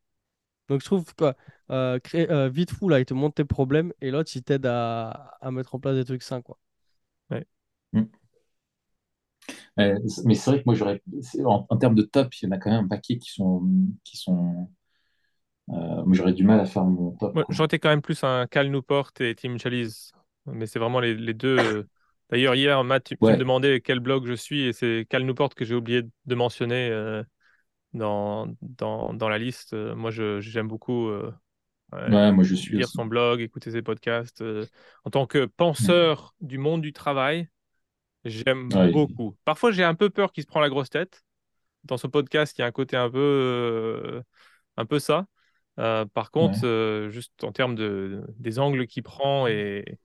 [0.69, 1.35] Donc je trouve que
[1.71, 4.67] euh, créer, euh, vite fou, là, il te montre tes problèmes et l'autre, il t'aide
[4.67, 6.59] à, à mettre en place des trucs sains, quoi.
[9.79, 11.03] Euh, mais c'est vrai que moi, j'aurais,
[11.45, 13.63] en, en termes de top, il y en a quand même un paquet qui sont,
[14.05, 14.69] qui sont.
[15.71, 17.35] Euh, j'aurais du mal à faire mon top.
[17.35, 17.45] Quoi.
[17.51, 20.13] j'aurais quand même plus un Cal Newport et Tim Chalice.
[20.47, 21.49] Mais c'est vraiment les, les deux.
[21.49, 21.89] euh.
[22.31, 23.33] D'ailleurs, hier, Matt, tu, Ouais.
[23.33, 26.89] me demandais quel blog je suis et c'est Cal Newport que j'ai oublié de mentionner
[26.91, 27.23] euh,
[27.95, 29.75] dans, dans, dans la liste.
[29.75, 31.33] Moi, j'aime beaucoup euh,
[31.93, 32.93] ouais, Ouais, moi, je suis lire aussi.
[32.93, 34.43] son blog, écouter ses podcasts.
[34.43, 34.67] euh.
[35.05, 37.49] En tant que penseur du monde du travail,
[38.25, 39.37] j'aime Ouais, il- beaucoup.
[39.45, 41.25] Parfois, j'ai un peu peur qu'il se prend la grosse tête.
[41.85, 44.23] Dans son podcast, il y a un côté un peu,
[44.77, 45.27] un peu ça.
[45.79, 46.67] Euh, par contre, Ouais.
[46.67, 49.99] euh, juste en termes de, des angles qu'il prend et,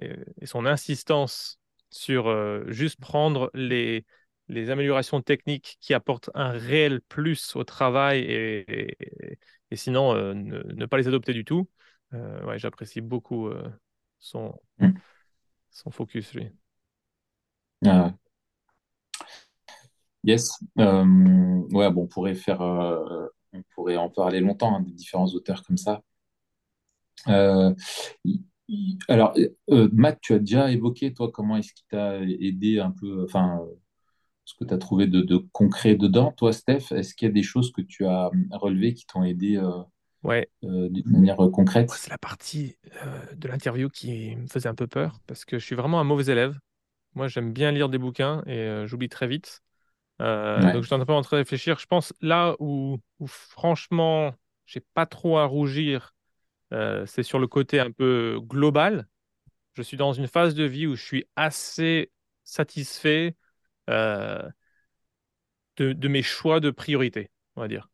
[0.00, 1.58] et, et son insistance
[1.90, 4.06] sur euh, juste prendre les,
[4.48, 9.38] les améliorations techniques qui apportent un réel plus au travail et, et,
[9.70, 11.68] et sinon euh, ne, ne pas les adopter du tout,
[12.14, 13.68] euh, ouais, j'apprécie beaucoup euh,
[14.18, 15.00] son, Mm.
[15.70, 16.52] son focus, lui.
[17.86, 18.18] Ah.
[20.24, 20.50] Yes.
[20.76, 22.60] Ouais, bon, on pourrait faire,
[23.52, 26.02] on pourrait en parler longtemps, hein, des différents auteurs comme ça.
[27.28, 27.74] Euh,
[29.08, 29.34] alors,
[29.70, 33.60] euh, Matt, tu as déjà évoqué, toi, comment est-ce qu'il t'a aidé un peu, enfin,
[34.44, 36.32] ce que tu as trouvé de, de concret dedans.
[36.32, 39.56] Toi, Steph, est-ce qu'il y a des choses que tu as relevées qui t'ont aidé
[39.56, 39.70] euh,
[40.22, 41.90] Ouais, d'une manière concrète?
[41.90, 42.76] C'est la partie
[43.36, 46.30] de l'interview qui me faisait un peu peur parce que je suis vraiment un mauvais
[46.32, 46.58] élève.
[47.14, 49.62] Moi, j'aime bien lire des bouquins et j'oublie très vite.
[50.20, 50.72] Euh, Ouais.
[50.72, 51.78] donc, je suis un peu en train de réfléchir.
[51.78, 54.34] Je pense là où, où franchement,
[54.66, 56.14] j'ai pas trop à rougir,
[56.72, 59.08] euh, c'est sur le côté un peu global.
[59.74, 62.10] Je suis dans une phase de vie où je suis assez
[62.44, 63.36] satisfait
[63.90, 64.42] euh,
[65.76, 67.88] de, de mes choix de priorité, on va dire.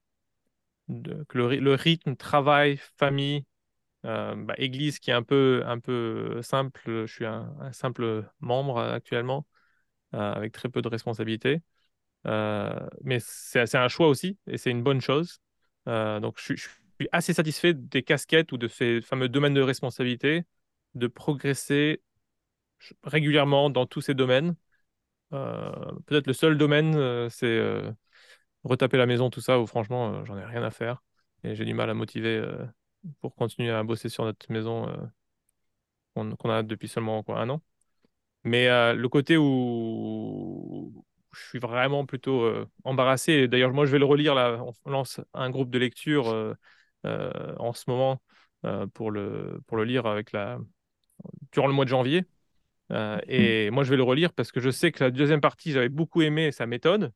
[0.89, 3.47] De- que le, ry- le rythme, travail, famille,
[4.05, 6.81] bah, église qui est un peu, un peu simple.
[6.87, 9.47] Je suis un, un simple membre actuellement,
[10.13, 11.63] avec très peu de responsabilités.
[12.27, 15.41] Euh, mais c'est un choix aussi, et c'est une bonne chose.
[15.89, 16.71] Euh, donc, je, suis-
[17.13, 20.45] assez satisfait des casquettes ou de ces fameux domaines de responsabilité,
[20.95, 22.03] de progresser
[23.03, 24.55] régulièrement dans tous ces domaines.
[25.33, 25.73] Euh,
[26.07, 27.61] peut-être le seul domaine, c'est
[28.63, 31.03] retaper la maison, tout ça, où franchement, j'en ai rien à faire.
[31.43, 32.43] Et j'ai du mal à motiver
[33.21, 34.89] pour continuer à bosser sur notre maison
[36.15, 37.61] qu'on a depuis seulement un an.
[38.45, 44.05] Mais le côté où je suis vraiment plutôt euh, embarrassé, d'ailleurs, moi, je vais le
[44.05, 44.62] relire là.
[44.85, 46.55] On lance un groupe de lecture euh,
[47.07, 48.23] euh, en ce moment
[48.94, 50.59] pour le, pour le lire avec la...
[51.53, 52.25] durant le mois de janvier.
[52.92, 55.73] Euh, et moi, je vais le relire parce que je sais que la deuxième partie,
[55.73, 57.12] j'avais beaucoup aimé sa méthode,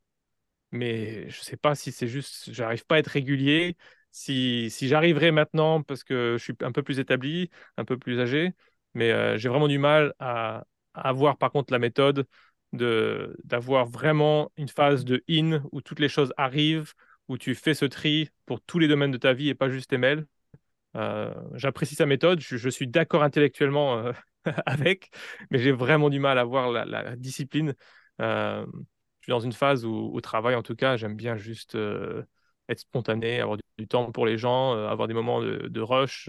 [0.72, 3.76] mais je sais pas si c'est juste, j'arrive pas à être régulier.
[4.11, 8.20] Si, si j'arriverai maintenant parce que je suis un peu plus établi, un peu plus
[8.20, 8.52] âgé,
[8.94, 12.26] mais euh, j'ai vraiment du mal à, à avoir par contre la méthode de
[12.72, 16.92] d'avoir vraiment une phase de in où toutes les choses arrivent,
[17.28, 19.90] où tu fais ce tri pour tous les domaines de ta vie et pas juste
[19.90, 20.26] tes mails.
[20.96, 24.12] Euh, j'apprécie sa méthode, je, suis d'accord intellectuellement euh,
[24.66, 25.11] avec,
[25.50, 27.74] mais j'ai vraiment du mal à avoir la, discipline.
[28.20, 28.66] Euh,
[29.20, 31.76] je suis dans une phase où, au travail, en tout cas, j'aime bien juste
[32.68, 36.28] être spontané, avoir du, du temps pour les gens, avoir des moments de, de rush.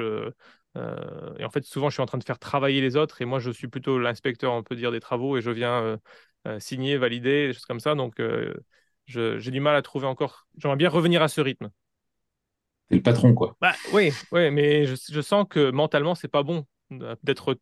[0.76, 3.40] et en fait, souvent, je suis en train de faire travailler les autres, et moi,
[3.40, 6.00] je suis plutôt l'inspecteur, on peut dire, des travaux, et je viens
[6.48, 7.96] euh, signer, valider, des choses comme ça.
[7.96, 8.54] Donc, euh,
[9.06, 10.48] J'ai du mal à trouver encore.
[10.58, 11.70] J'aimerais bien revenir à ce rythme.
[12.90, 13.56] T'es le patron, quoi.
[13.62, 16.66] Bah, oui, oui, mais je, je sens que mentalement, c'est pas bon
[17.24, 17.60] d'être,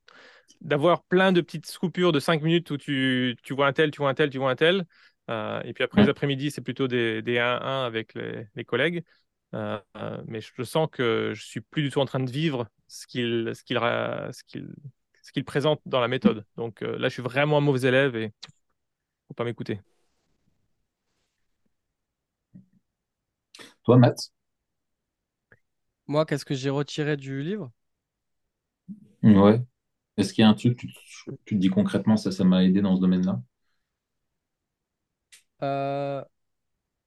[0.61, 3.99] d'avoir plein de petites coupures de 5 minutes où tu, tu vois un tel, tu
[3.99, 4.85] vois un tel, tu vois un tel.
[5.29, 9.03] Euh, et puis après, les après-midi, c'est plutôt des, des 1-1 avec les, les collègues.
[9.53, 9.79] Euh,
[10.25, 13.51] mais je, sens que je suis plus du tout en train de vivre ce qu'il
[13.53, 14.67] ce qu'il
[15.21, 16.45] ce présente dans la méthode.
[16.55, 18.31] Donc euh, là, je suis vraiment un mauvais élève et
[19.27, 19.81] faut pas m'écouter.
[23.83, 24.31] Toi, Matt?
[26.07, 27.71] Moi, qu'est-ce que j'ai retiré du livre?
[29.23, 29.61] Ouais.
[30.17, 30.99] Est-ce qu'il y a un truc, tu, te-
[31.45, 33.41] tu te dis concrètement, ça, ça m'a aidé dans ce domaine-là?
[35.63, 36.23] Euh,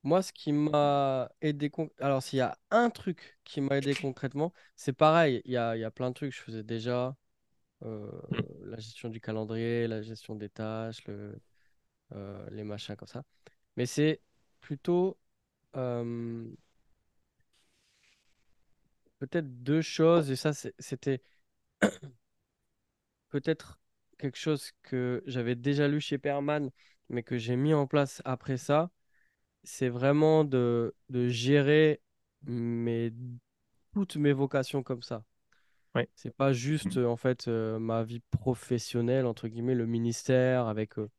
[0.04, 3.96] moi, ce qui m'a aidé, con- alors s'il y a un truc qui m'a aidé
[3.96, 6.64] concrètement, c'est pareil, il y a, il y a plein de trucs que je faisais
[6.64, 7.16] déjà,
[7.84, 8.44] euh, Mm.
[8.64, 11.40] la gestion du calendrier, la gestion des tâches, le,
[12.12, 13.24] euh, les machins comme ça.
[13.76, 14.20] Mais c'est
[14.60, 15.18] plutôt
[15.76, 16.44] euh,
[19.18, 21.22] peut-être deux choses, et ça, c'était
[23.28, 23.80] peut-être
[24.18, 26.70] quelque chose que j'avais déjà lu chez Perman,
[27.08, 28.90] mais que j'ai mis en place après ça.
[29.64, 32.00] C'est vraiment de, de gérer
[32.42, 33.12] mes,
[33.92, 35.24] toutes mes vocations comme ça.
[35.94, 36.08] Ouais.
[36.14, 40.98] C'est pas juste euh, en fait euh, ma vie professionnelle, entre guillemets, le ministère avec
[40.98, 41.10] euh,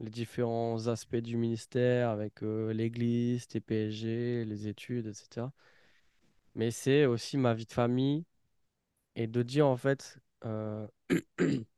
[0.00, 5.52] les différents aspects du ministère, avec euh, l'église, TPSG, les études, etc.
[6.54, 8.24] Mais c'est aussi ma vie de famille
[9.16, 10.86] et de dire en fait, euh,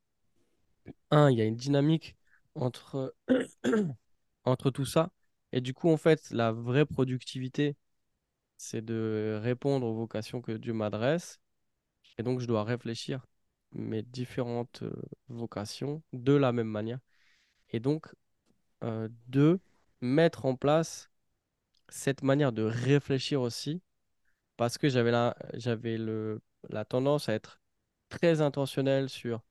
[1.11, 2.17] un, il y a une dynamique
[2.55, 3.15] entre,
[4.45, 5.11] entre tout ça.
[5.53, 7.77] Et du coup, en fait, la vraie productivité,
[8.59, 11.41] c'est de répondre aux vocations que Dieu m'adresse.
[12.19, 13.27] Et donc, je dois réfléchir
[13.73, 14.93] mes différentes euh,
[15.29, 17.01] vocations de la même manière.
[17.73, 18.07] Et donc,
[18.85, 19.61] euh, deux,
[20.01, 21.11] mettre en place
[21.89, 23.83] cette manière de réfléchir aussi,
[24.57, 27.61] parce que j'avais la, j'avais le, la tendance à être
[28.09, 29.43] très intentionnel sur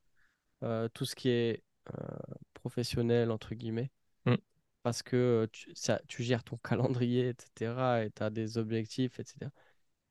[0.63, 2.07] euh, tout ce qui est euh,
[2.53, 3.91] professionnel, entre guillemets,
[4.25, 4.35] Mm.
[4.83, 9.51] parce que tu, ça, tu gères ton calendrier, etc., et tu as des objectifs, etc.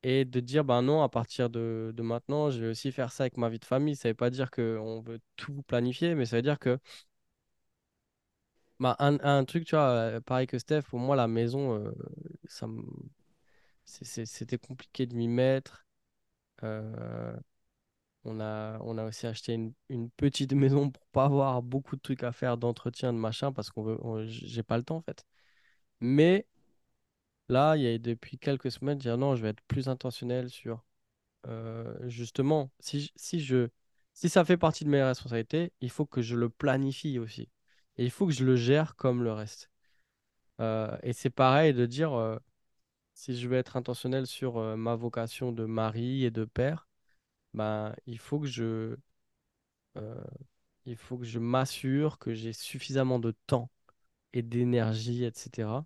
[0.03, 3.23] Et de dire, ben non, à partir de, de maintenant, je vais aussi faire ça
[3.23, 3.95] avec ma vie de famille.
[3.95, 6.79] Ça ne veut pas dire qu'on veut tout planifier, mais ça veut dire que
[8.81, 11.91] bah, un, un truc, tu vois, pareil que Steph, pour moi, la maison, euh,
[12.49, 12.67] ça
[13.85, 15.85] c'était compliqué de m'y mettre.
[16.63, 17.35] Euh,
[18.25, 22.01] on a, on a aussi acheté une, une petite maison pour pas avoir beaucoup de
[22.01, 25.25] trucs à faire d'entretien, de machin, parce qu'on veut, j'ai pas le temps, en fait.
[26.01, 26.47] Mais
[27.49, 30.83] là, il y a depuis quelques semaines, dire non, je vais être plus intentionnel sur
[31.47, 33.69] euh, justement, si, je- si, je,
[34.13, 37.49] si ça fait partie de mes responsabilités, il faut que je le planifie aussi.
[38.01, 39.69] Et il faut que je le gère comme le reste.
[40.59, 42.39] Euh, et c'est pareil de dire, euh,
[43.13, 46.87] si je veux être intentionnel sur euh, ma vocation de mari et de père,
[47.53, 48.97] ben, il faut que je,
[50.85, 53.69] il faut que je m'assure que j'ai suffisamment de temps
[54.33, 55.85] et d'énergie, etc.,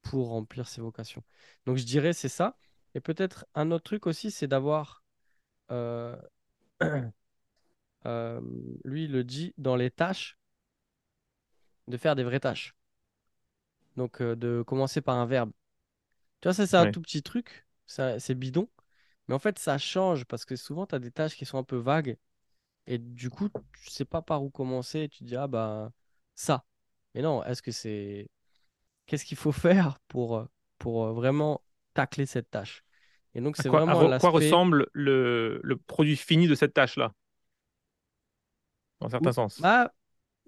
[0.00, 1.22] pour remplir ces vocations.
[1.66, 2.56] Donc je dirais c'est ça.
[2.94, 5.04] Et peut-être un autre truc aussi, c'est d'avoir
[8.84, 10.39] lui, le dit dans les tâches,
[11.90, 12.74] de faire des vraies tâches.
[13.96, 15.50] Donc, euh, de commencer par un verbe.
[16.40, 16.88] Tu vois, ça, c'est un Ouais.
[16.88, 18.68] tout petit truc, c'est bidon,
[19.28, 21.64] mais en fait, ça change parce que souvent, tu as des tâches qui sont un
[21.64, 22.18] peu vagues
[22.86, 25.08] et du coup, tu sais pas par où commencer.
[25.10, 25.92] Tu te dis, ah bah,
[26.36, 26.64] ça.
[27.14, 28.30] Mais non, est-ce que c'est.
[29.06, 30.46] Qu'est-ce qu'il faut faire pour, euh,
[30.78, 31.62] pour euh, vraiment
[31.94, 32.84] tacler cette tâche?
[33.34, 36.74] Et donc, À c'est à vraiment re- quoi ressemble le, le produit fini de cette
[36.74, 37.12] tâche-là,
[39.00, 39.62] dans certains Ou- sens?
[39.62, 39.92] Ah,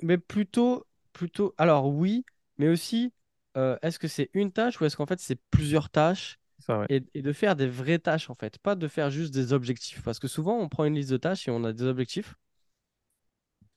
[0.03, 1.55] mais plutôt, plutôt.
[1.59, 2.25] Alors oui,
[2.59, 3.13] mais aussi,
[3.57, 6.89] euh, est-ce que c'est une tâche ou est-ce qu'en fait c'est plusieurs tâches Ça, ouais.
[6.89, 10.03] et, et de faire des vraies tâches en fait, pas de faire juste des objectifs.
[10.03, 12.35] Parce que souvent on prend une liste de tâches et on a des objectifs,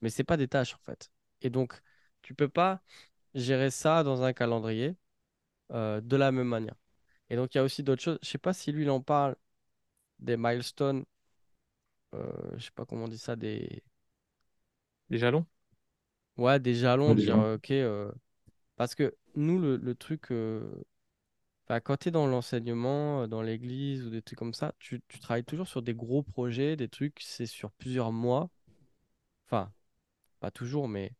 [0.00, 1.10] mais c'est pas des tâches en fait.
[1.42, 1.80] Et donc
[2.22, 2.82] tu peux pas
[3.34, 4.96] gérer ça dans un calendrier
[5.72, 6.76] euh, de la même manière.
[7.30, 8.20] Et donc il y a aussi d'autres choses.
[8.22, 9.36] Je sais pas si lui il en parle
[10.20, 11.04] des milestones.
[12.14, 13.82] Euh, je sais pas comment on dit ça, des
[15.10, 15.46] Des jalons?
[16.36, 17.70] Ouais des jalons, des dire ok.
[17.70, 18.10] euh,
[18.76, 20.82] Parce que nous, le, le truc, euh,
[21.84, 25.18] quand tu es dans l'enseignement, euh, dans l'église ou des trucs comme ça, tu, tu
[25.20, 28.50] travailles toujours sur des gros projets, des trucs, c'est sur plusieurs mois.
[29.46, 29.72] Enfin,
[30.40, 31.12] pas toujours, mais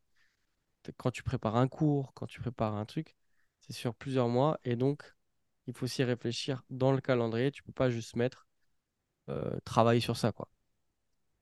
[0.97, 3.17] quand tu prépares un cours, quand tu prépares un truc,
[3.61, 4.59] c'est sur plusieurs mois.
[4.65, 5.03] Et donc,
[5.67, 7.51] il faut aussi réfléchir dans le calendrier.
[7.53, 8.47] Tu peux pas juste mettre
[9.31, 10.49] euh, travailler sur ça, quoi.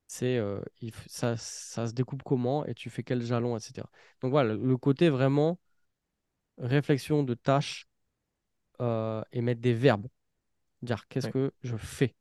[0.07, 0.61] C'est euh,
[1.07, 3.87] ça, ça se découpe comment et tu fais quel jalon, etc.
[4.21, 5.59] Donc voilà, le le côté vraiment
[6.59, 7.89] réflexion de tâches
[8.81, 10.07] euh, et mettre des verbes.
[10.83, 12.15] Dire qu'est-ce que je fais.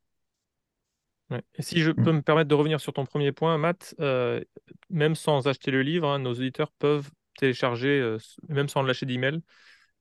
[1.56, 4.42] Et si je peux me permettre de revenir sur ton premier point, Matt, euh,
[4.90, 8.18] même sans acheter le livre, hein, nos auditeurs peuvent télécharger,
[8.48, 9.42] même sans lâcher d'email,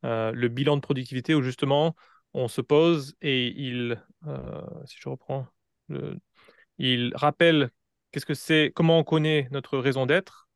[0.03, 1.97] le bilan de productivité où justement
[2.35, 4.01] on se pose et il,
[4.85, 5.47] si je reprends,
[6.79, 7.71] il rappelle
[8.11, 10.49] qu'est-ce que c'est, comment on connaît notre raison d'être,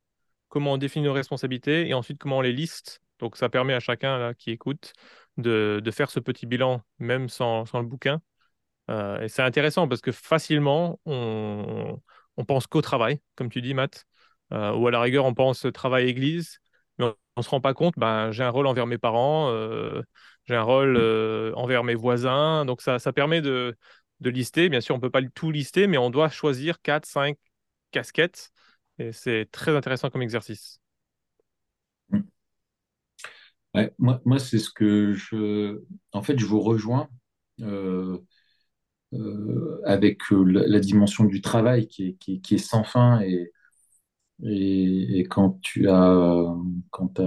[0.48, 3.02] comment on définit nos responsabilités et ensuite comment on les liste.
[3.18, 4.92] Donc ça permet à chacun là, qui écoute
[5.38, 8.20] de, de faire ce petit bilan même sans, sans le bouquin.
[8.90, 12.00] Euh, et c'est intéressant parce que facilement, on,
[12.36, 14.04] on pense qu'au travail, comme tu dis, Matt,
[14.52, 16.58] euh, ou à la rigueur, on pense travail-église,
[16.98, 20.02] mais on ne se rend pas compte, ben, j'ai un rôle envers mes parents, euh,
[20.44, 20.96] j'ai un rôle
[21.56, 22.64] envers mes voisins.
[22.64, 23.76] Donc ça, ça permet de,
[24.20, 24.68] de lister.
[24.68, 27.36] Bien sûr, on ne peut pas tout lister, mais on doit choisir 4, 5
[27.90, 28.50] casquettes.
[28.98, 30.80] Et c'est très intéressant comme exercice.
[33.98, 35.82] moi, moi c'est ce que je.
[36.12, 37.08] En fait, je vous rejoins
[37.60, 38.18] euh,
[39.14, 43.20] euh, avec euh, la, dimension du travail qui est, sans fin.
[43.22, 43.52] Et,
[44.44, 46.54] et, quand tu as,
[46.90, 47.20] quand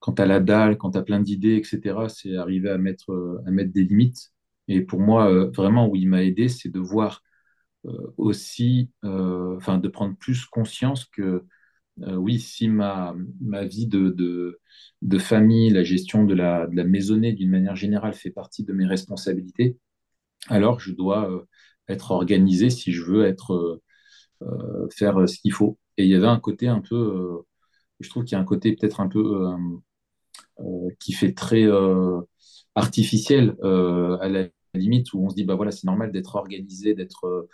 [0.00, 3.50] quand as la dalle, quand tu as plein d'idées, etc., c'est arriver à mettre, à
[3.50, 4.32] mettre des limites.
[4.68, 7.22] Et pour moi, vraiment, où il m'a aidé, c'est de voir
[8.16, 11.44] aussi, enfin, de prendre plus conscience que
[12.02, 14.10] euh, oui, si ma, ma vie de,
[15.02, 18.72] de, famille, la gestion de la, de la maisonnée d'une manière générale fait partie de
[18.72, 19.76] mes responsabilités,
[20.48, 21.44] alors je dois euh,
[21.88, 23.82] être organisé si je veux être,
[24.42, 25.78] euh, faire ce qu'il faut.
[25.96, 27.44] Et il y avait un côté un peu,
[28.00, 29.48] je trouve qu'il y a un côté peut-être un peu
[31.00, 31.66] qui fait très
[32.74, 37.48] artificiel à la limite où on se dit bah voilà c'est normal d'être organisé d'être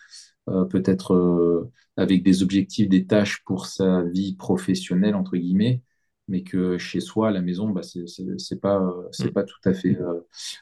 [0.51, 5.83] euh, peut-être euh, avec des objectifs, des tâches pour sa vie professionnelle, entre guillemets,
[6.29, 9.97] mais que chez soi, à la maison, bah, c'est pas, c'est pas tout à fait,
[9.99, 10.21] euh,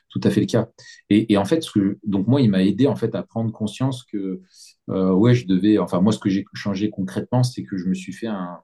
[0.09, 0.69] tout à fait le cas.
[1.11, 3.51] Et, et en fait, ce que, donc moi, il m'a aidé en fait à prendre
[3.53, 4.41] conscience que,
[4.89, 8.13] ouais, je devais, enfin moi, ce que j'ai changé concrètement, c'est que je me suis
[8.13, 8.61] fait un,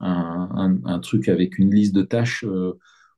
[0.00, 2.44] un, un, truc avec une liste de tâches.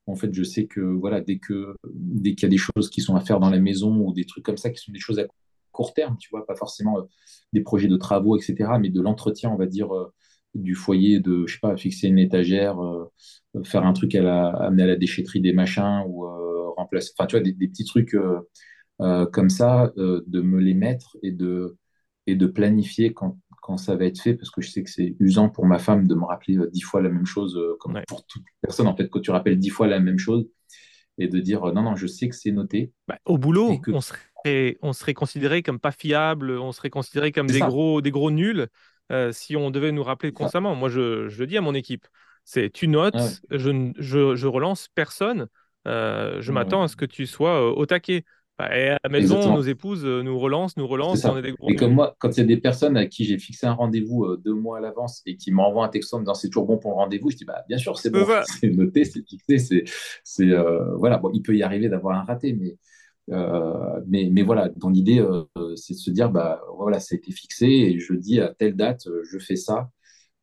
[0.09, 3.21] En fait, je sais que voilà, dès qu'il y a des choses qui sont à
[3.21, 5.25] faire dans la maison ou des trucs comme ça qui sont des choses à
[5.71, 7.03] court terme, tu vois, pas forcément euh,
[7.53, 10.13] des projets de travaux, etc., mais de l'entretien, on va dire, euh,
[10.55, 13.13] du foyer, de, je sais pas, fixer une étagère, euh,
[13.65, 16.25] faire un truc à la, amener à la déchetterie des machins ou
[16.77, 18.17] remplacer, enfin, tu vois, des, petits trucs
[18.99, 21.77] comme ça, de me les mettre et de,
[22.27, 23.39] et de planifier quand,
[23.69, 26.07] quand ça va être fait, parce que je sais que c'est usant pour ma femme
[26.07, 29.21] de me rappeler dix fois la même chose, comme pour toute personne, en fait, quand
[29.21, 30.49] tu rappelles dix fois la même chose,
[31.19, 32.93] et de dire non, non, je sais que c'est noté.
[33.07, 37.49] Bah, au boulot, on serait on serait considéré comme pas fiable, on serait considéré comme
[37.49, 38.69] des gros, des gros nuls
[39.11, 40.75] euh, si on devait nous rappeler constamment.
[40.75, 42.07] Moi, je, je, le dis à mon équipe,
[42.45, 45.49] c'est tu notes, je, je, je, relance personne,
[45.87, 48.25] euh, je m'attends à ce que tu sois euh, au taquet.
[48.59, 51.25] Bah, et à la maison, nos épouses nous relancent, nous relancent.
[51.25, 53.25] On est des gros et comme moi, quand il y a des personnes à qui
[53.25, 56.25] j'ai fixé un rendez-vous deux mois à l'avance et qui m'envoient un texto en me
[56.25, 58.27] disant c'est toujours bon pour le rendez-vous, je dis bah, bien sûr, c'est bon,
[58.61, 59.85] c'est noté, c'est fixé.
[60.25, 60.55] c'est
[60.97, 62.77] voilà, bon, il peut y arriver d'avoir un raté, mais
[63.31, 65.45] euh, mais, mais, voilà, dans l'idée, euh,
[65.77, 68.77] c'est de se dire, bah, voilà, ça a été fixé et je dis à telle
[68.77, 69.91] date, euh, je fais ça.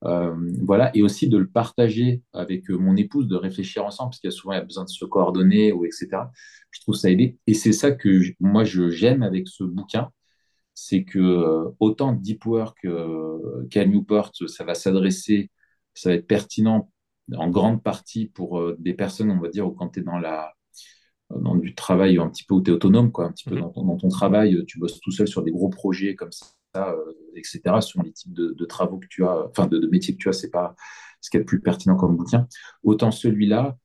[0.01, 4.33] Voilà, et aussi de le partager avec mon épouse, de réfléchir ensemble, parce qu'il y
[4.33, 6.07] a souvent il y a besoin de se coordonner, ou etc.
[6.71, 7.37] Je trouve ça aidé.
[7.47, 10.11] Et c'est ça que moi, j'aime avec ce bouquin,
[10.73, 12.87] c'est que autant Deep Work
[13.69, 15.49] qu'à Newport, ça va s'adresser,
[15.93, 16.91] ça va être pertinent
[17.35, 20.53] en grande partie pour des personnes, on va dire, quand tu es dans la
[21.29, 23.71] dans du travail un petit peu où tu es autonome, quoi, un petit peu mhm.
[23.75, 26.64] dans ton, travail, tu bosses tout seul sur des gros projets comme ça, euh,
[27.35, 30.33] etc., sur les types de, travaux que tu as, enfin de, métiers que tu as,
[30.33, 30.75] c'est pas
[31.21, 32.47] ce qui est le plus pertinent comme bouquin.
[32.83, 33.77] Autant celui-là,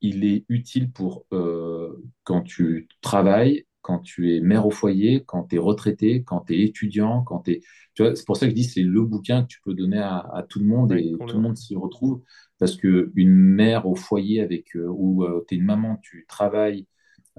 [0.00, 5.44] il est utile pour euh, quand tu travailles, quand tu es mère au foyer, quand
[5.44, 7.60] tu es retraité, quand tu es étudiant, quand tu es...
[7.96, 10.58] C'est pour ça que je dis c'est le bouquin que tu peux donner à, tout
[10.58, 12.22] le monde et tout le monde s'y retrouve.
[12.58, 16.86] Parce qu'une mère au foyer avec, euh, où euh, tu es une maman, tu travailles,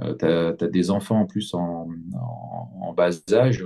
[0.02, 1.88] euh, tu as, des enfants en plus en,
[2.96, 3.64] bas âge,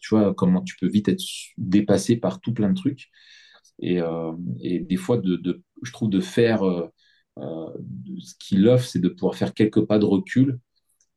[0.00, 1.22] tu vois comment tu peux vite être
[1.58, 3.10] dépassé par tout plein de trucs.
[3.80, 4.00] Et,
[4.60, 5.20] et des fois,
[5.82, 6.62] je trouve de faire...
[7.38, 10.58] ce qu'il offre, c'est de pouvoir faire quelques pas de recul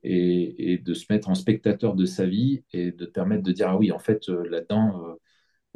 [0.04, 3.78] et, de se mettre en spectateur de sa vie et de permettre de dire ah
[3.78, 5.14] oui en fait euh, là-dedans euh,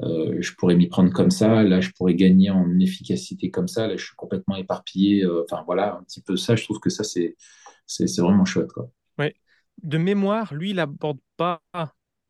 [0.05, 3.87] euh, je pourrais m'y prendre comme ça là je pourrais gagner en efficacité comme ça
[3.87, 7.03] là je suis complètement éparpillé enfin voilà un petit peu ça je trouve que ça
[7.03, 7.35] c'est
[7.85, 9.33] c'est vraiment chouette quoi oui
[9.83, 11.61] de mémoire lui il n'aborde pas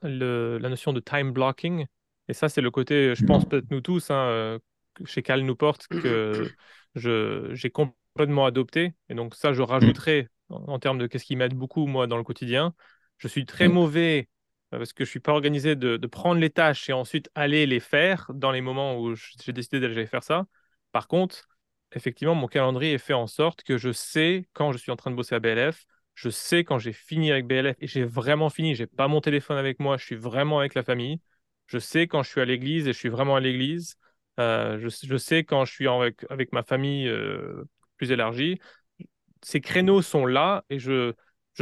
[0.01, 1.85] le, la notion de time blocking
[2.27, 4.59] et ça c'est le côté je pense peut-être nous tous hein,
[5.05, 6.51] chez Cal Newport que
[6.95, 11.85] j'ai complètement adopté et donc ça je rajouterai en, termes de qu'est-ce qui m'aide beaucoup,
[11.87, 12.73] moi, dans le quotidien.
[13.17, 13.73] Je suis très Mm.
[13.73, 14.29] mauvais
[14.73, 17.65] euh, parce que je suis pas organisé de, de prendre les tâches et ensuite aller
[17.65, 20.45] les faire dans les moments où j'ai décidé d'aller faire ça.
[20.91, 21.47] Par contre,
[21.93, 25.11] effectivement, mon calendrier est fait en sorte que je sais quand je suis en train
[25.11, 25.85] de bosser à BLF,
[26.15, 29.57] je sais quand j'ai fini avec BLF et j'ai vraiment fini, j'ai pas mon téléphone
[29.57, 31.19] avec moi, je suis vraiment avec la famille.
[31.67, 33.95] Je sais quand je suis à l'église et je suis vraiment à l'église.
[34.39, 37.63] Euh, je, sais quand je suis avec, ma famille euh,
[37.97, 38.59] plus élargie.
[39.41, 41.13] Ces créneaux sont là et je,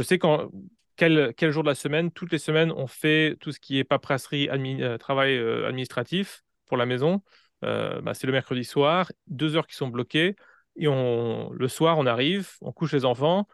[0.02, 0.50] sais quand,
[0.96, 4.48] quel, jour de la semaine, toutes les semaines, on fait tout ce qui est paperasserie,
[4.50, 7.22] euh, travail administratif pour la maison.
[7.64, 10.36] Euh, bah, c'est le mercredi soir, deux heures qui sont bloquées.
[10.76, 13.46] Et on, le soir, on arrive, on couche les enfants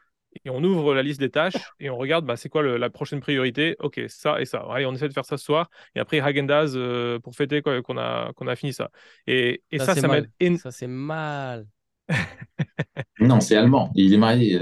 [0.45, 2.91] et on ouvre la liste des tâches et on regarde bah, c'est quoi le- la
[2.91, 3.77] prochaine priorité?
[3.81, 4.59] Ok, ça et ça.
[4.71, 5.71] Allez, on essaie de faire ça ce soir.
[5.95, 8.91] Et après, Häagen-Dazs euh, pour fêter quoi, qu'on a, qu'on a fini ça.
[9.27, 10.27] Et, et ça, c'est ça, mal.
[10.27, 11.69] m'aide Ça, c'est mal.
[13.19, 13.91] Non, c'est allemand.
[13.95, 14.61] Il est marié.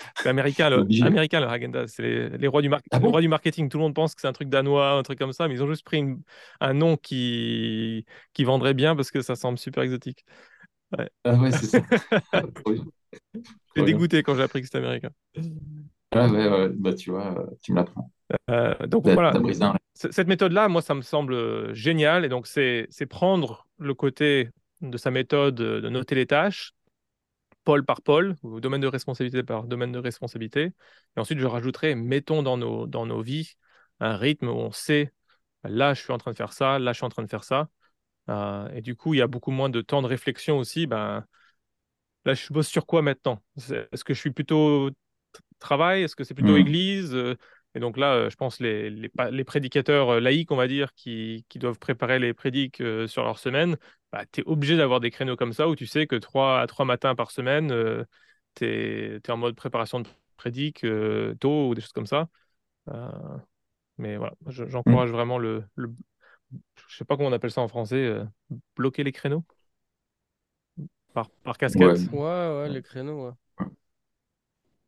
[0.00, 0.10] Ouais.
[0.16, 1.84] C'est américain, le, américain.
[1.86, 3.68] C'est les, les rois du, mar- Ah les bon rois du marketing.
[3.68, 5.62] Tout le monde pense que c'est un truc danois, un truc comme ça, mais ils
[5.62, 6.22] ont juste pris une-
[6.60, 10.24] un nom qui, qui vendrait bien parce que ça semble super exotique.
[11.24, 11.80] Ah ouais, c'est ça.
[12.32, 12.42] Ah,
[13.76, 13.84] bien.
[13.86, 15.10] dégoûté quand j'ai appris que c'était américain.
[16.12, 18.10] Ah ouais, ouais, bah tu vois, euh, tu me l'apprends.
[18.50, 22.24] Euh, donc T'as voilà, t'as un cette méthode-là, moi, ça me semble euh, génial.
[22.24, 26.72] Et donc, c'est c'est prendre le côté de sa méthode de noter les tâches,
[27.64, 30.72] pôle par pôle, ou domaine de responsabilité par domaine de responsabilité.
[31.16, 33.54] Et ensuite, je rajouterai, mettons dans nos, dans nos vies
[34.00, 35.12] un rythme où on sait,
[35.64, 37.44] là, je suis en train de faire ça, là, je suis en train de faire
[37.44, 37.68] ça.
[38.30, 40.86] Euh, et du coup, il y a beaucoup moins de temps de réflexion aussi.
[40.86, 41.24] Ben,
[42.24, 43.42] là, je bosse sur quoi maintenant?
[43.56, 44.90] Est-ce que je suis plutôt
[45.58, 46.02] travail?
[46.02, 46.58] Est-ce que c'est plutôt Hmm.
[46.58, 47.14] église?
[47.14, 47.36] Euh,
[47.76, 51.58] Et donc là, je pense les, les, prédicateurs euh, laïcs, on va dire, qui, qui
[51.58, 53.76] doivent préparer les prédics euh, sur leur semaine,
[54.14, 56.66] bah, tu es obligé d'avoir des créneaux comme ça où tu sais que trois à
[56.68, 57.72] trois matins par semaine,
[58.54, 62.28] tu es, en mode préparation de prédic euh, tôt ou des choses comme ça.
[62.88, 63.10] Euh,
[63.98, 65.94] mais voilà, je- j'encourage vraiment le, le.
[66.88, 68.24] Je sais pas comment on appelle ça en français, euh,
[68.76, 69.44] bloquer les créneaux
[71.12, 72.06] par, par casquette.
[72.12, 72.18] Ouais.
[72.18, 73.32] Ouais, ouais, les créneaux, ouais.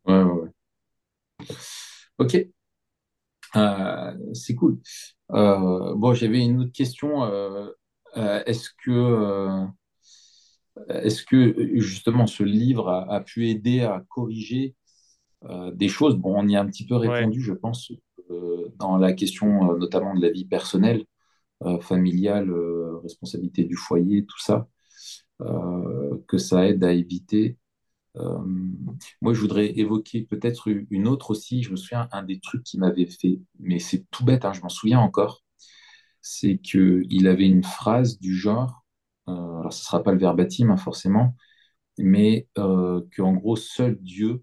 [0.05, 0.51] Ouais, ouais, ouais.
[2.18, 2.35] Ok,
[3.57, 4.79] Euh, c'est cool.
[5.33, 7.24] Euh, bon, j'avais une autre question.
[8.16, 9.66] Euh, est-ce que, euh,
[10.88, 14.74] est-ce que justement ce livre a, a pu aider à corriger
[15.44, 16.16] euh, des choses?
[16.16, 17.30] Bon, on y a un petit peu Ouais.
[17.30, 17.92] répondu, je pense,
[18.78, 21.04] dans la question notamment de la vie personnelle,
[21.82, 22.52] familiale,
[23.02, 24.68] responsabilité du foyer, tout ça,
[26.26, 27.58] que ça aide à éviter.
[28.16, 28.38] Euh,
[29.22, 31.62] moi, je voudrais évoquer peut-être une autre aussi.
[31.64, 34.62] Je me souviens, un des trucs qui m'avait fait, mais c'est tout bête, hein, je
[34.62, 35.44] m'en souviens encore,
[36.27, 38.85] c'est qu'il avait une phrase du genre,
[39.29, 41.37] euh, alors ce ne sera pas le verbatim hein, forcément,
[41.99, 44.43] mais euh, qu'en gros, seul Dieu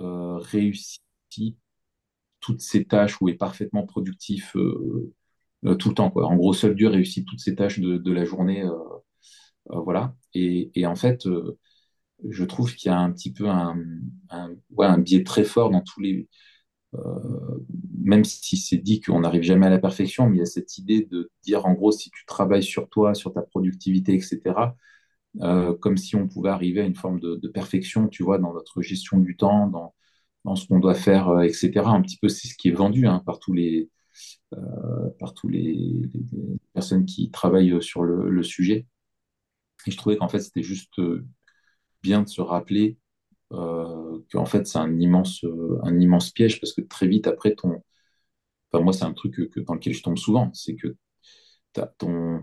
[0.00, 1.02] euh, réussit
[2.40, 5.12] toutes ses tâches ou est parfaitement productif euh,
[5.78, 6.10] tout le temps.
[6.10, 6.26] Quoi.
[6.26, 8.64] En gros, seul Dieu réussit toutes ses tâches de, la journée.
[9.66, 10.14] voilà.
[10.34, 11.28] Et, en fait,
[12.28, 16.28] je trouve qu'il y a un petit peu un biais très fort dans tous les.
[16.94, 17.58] Euh,
[18.02, 20.78] même si c'est dit qu'on n'arrive jamais à la perfection, mais il y a cette
[20.78, 24.40] idée de dire en gros, si tu travailles sur toi, sur ta productivité, etc.,
[25.42, 28.82] euh, comme si on pouvait arriver à une forme de, perfection, tu vois, dans notre
[28.82, 29.94] gestion du temps, dans,
[30.44, 31.70] dans ce qu'on doit faire, euh, etc.
[31.86, 33.90] Un petit peu, c'est ce qui est vendu hein, par tous les,
[35.18, 36.02] par tous les,
[36.74, 38.86] personnes qui travaillent sur le, le sujet.
[39.86, 41.00] Et je trouvais qu'en fait, c'était juste
[42.02, 42.98] bien de se rappeler
[43.52, 47.54] euh, qu'en fait, c'est un immense, euh, un immense piège parce que très vite après,
[47.54, 47.82] ton.
[48.72, 50.96] Enfin, moi, c'est un truc que, que- dans lequel je tombe souvent, c'est que
[51.72, 52.42] t'as ton.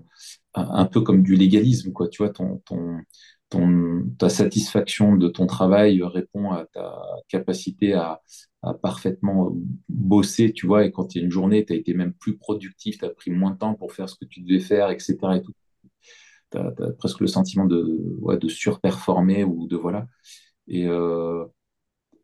[0.55, 2.07] Un, peu comme du légalisme, quoi.
[2.09, 8.21] Tu vois, ton, ton, ta satisfaction de ton travail répond à ta capacité à,
[8.63, 9.55] à parfaitement
[9.89, 10.85] bosser, tu vois.
[10.85, 13.09] Et quand il y a une journée, tu as été même plus productif, tu as
[13.09, 15.37] pris moins de temps pour faire ce que tu devais faire, etc.
[15.37, 15.41] Et.
[16.51, 20.07] Tu as, presque le sentiment de, ouais, de surperformer ou de voilà.
[20.67, 21.45] Et, euh,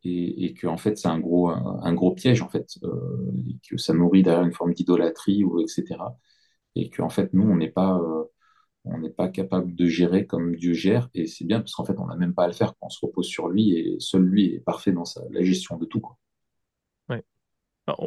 [0.04, 3.58] et, et que en fait c'est un gros un, gros piège en fait euh, et
[3.68, 5.98] que ça nourrit derrière une forme d'idolâtrie ou etc
[6.76, 8.24] et que en fait nous on n'est pas euh,
[8.86, 11.10] on n'est pas capable de gérer comme Dieu gère.
[11.14, 12.74] Et c'est bien parce qu'en fait on n'a même pas à le faire.
[12.82, 16.00] On se repose sur lui et seul lui est parfait dans la gestion de tout
[16.00, 16.18] quoi.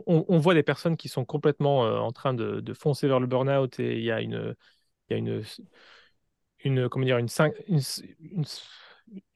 [0.07, 3.27] On, voit des personnes qui sont complètement euh, en train de, de, foncer vers le
[3.27, 4.55] burn-out et il y a une
[5.11, 5.43] y a une
[6.61, 7.29] une comment dire une,
[7.69, 7.81] une,
[8.21, 8.45] une,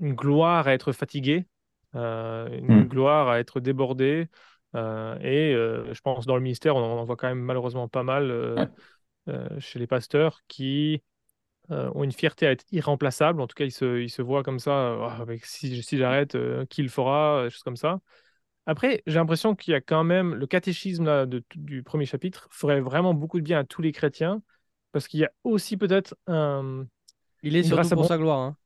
[0.00, 1.46] une gloire à être fatigué
[1.94, 2.88] euh, une mmh.
[2.88, 4.28] gloire à être débordé.
[4.74, 8.02] Euh, et euh, je pense dans le ministère, on en voit quand même malheureusement pas
[8.02, 8.66] mal euh,
[9.58, 11.02] chez les pasteurs qui
[11.70, 13.40] euh, ont une fierté à être irremplaçables.
[13.40, 16.34] En tout cas, ils se, ils se voient comme ça, Ah, avec, si, si j'arrête,
[16.34, 18.00] euh, qui le fera, des choses comme ça.
[18.66, 22.48] Après, j'ai l'impression qu'il y a quand même le catéchisme là, de, du premier chapitre
[22.50, 24.42] ferait vraiment beaucoup de bien à tous les chrétiens,
[24.92, 26.86] parce qu'il y a aussi peut-être un.
[27.42, 28.38] Il est Une surtout grâce à pour bon- sa gloire.
[28.38, 28.56] hein.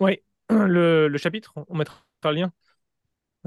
[0.00, 0.18] Oui,
[0.50, 2.52] le, le chapitre, on mettra le lien.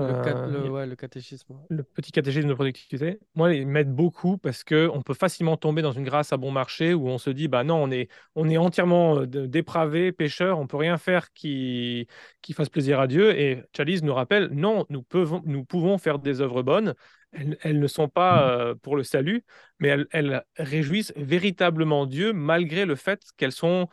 [0.05, 1.57] Le, cat- Euh, le- ouais, le catéchisme.
[1.69, 5.81] le petit catéchisme de productivité, moi, ils m'aident beaucoup parce que on peut facilement tomber
[5.81, 8.49] dans une grâce à bon marché où on se dit, bah non, on est, on
[8.49, 12.07] est entièrement euh, dépravé, pécheur, on peut rien faire qui,
[12.41, 13.37] qui fasse plaisir à Dieu.
[13.39, 16.93] Et Chalice nous rappelle, non, nous pouvons, nous pouvons faire des œuvres bonnes.
[17.31, 19.43] Elles, elles ne sont pas euh, pour le salut,
[19.79, 23.87] mais elles, elles réjouissent véritablement Dieu malgré le fait qu'elles sont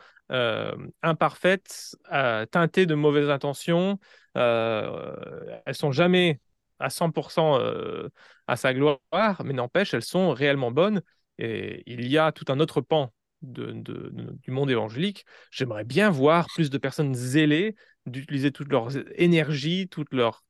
[1.01, 3.99] imparfaites, euh, teintées de mauvaises intentions.
[4.37, 6.39] Euh, elles sont jamais
[6.79, 8.09] à 100% euh,
[8.47, 8.99] à sa gloire,
[9.43, 11.01] mais n'empêche, elles sont réellement bonnes.
[11.37, 15.25] Et il y a tout un autre pan de- de- de- du monde évangélique.
[15.51, 17.75] J'aimerais bien voir plus de personnes zélées
[18.05, 20.43] d'utiliser toute leur énergie, toute leur,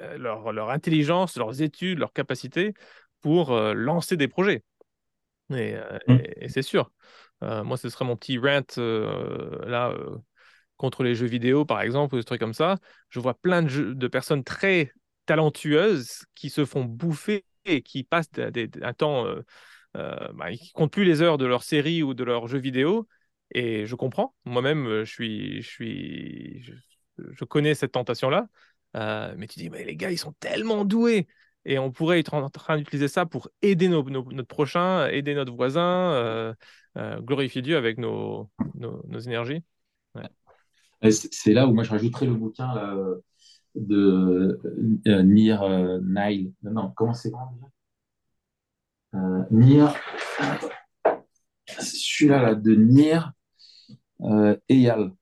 [0.00, 2.74] euh, leur, leur intelligence, leurs études, leurs capacités
[3.20, 4.62] pour euh, lancer des projets.
[5.50, 6.14] Et, euh, Mm.
[6.14, 6.90] et- et c'est sûr.
[7.42, 10.16] Euh, moi, ce serait mon petit rant euh, là euh,
[10.76, 12.78] contre les jeux vidéo, par exemple, ou des trucs comme ça.
[13.10, 14.92] Je vois plein de, personnes très
[15.26, 19.42] talentueuses qui se font bouffer et qui passent un temps, euh,
[19.96, 23.08] euh, bah, qui comptent plus les heures de leur série ou de leur jeu vidéo.
[23.52, 24.34] Et je comprends.
[24.44, 26.62] Moi-même, je suis, je suis,
[27.18, 28.48] je, connais cette tentation-là.
[28.94, 31.26] Mais tu dis, mais les gars, ils sont tellement doués.
[31.68, 35.34] Et on pourrait être en train d'utiliser ça pour aider nos- nos- notre prochain, aider
[35.34, 36.54] notre voisin, euh,
[36.96, 39.64] euh, glorifier Dieu avec nos, nos, énergies.
[41.10, 43.20] C'est là où moi je rajouterais le bouquin là, euh,
[43.74, 44.60] de
[45.22, 45.68] Nir
[46.02, 46.52] Nile.
[46.62, 47.32] Non, non, comment c'est
[49.50, 49.92] Nir.
[51.66, 53.32] Celui-là là, de Nir
[54.68, 55.12] Eyal.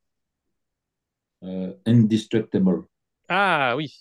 [1.87, 2.85] Indestructible.
[3.31, 3.99] Ah oui,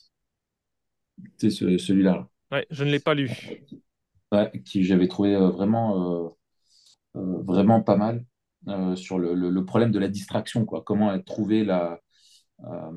[1.37, 2.27] C'est ce- celui-là.
[2.53, 3.29] Ouais, je ne l'ai pas lu.
[4.31, 6.29] Ouais, qui j'avais trouvé euh, vraiment, euh,
[7.17, 8.25] euh, vraiment pas mal
[8.95, 10.83] sur le, le- le problème de la distraction, quoi.
[10.85, 11.99] Comment trouver la,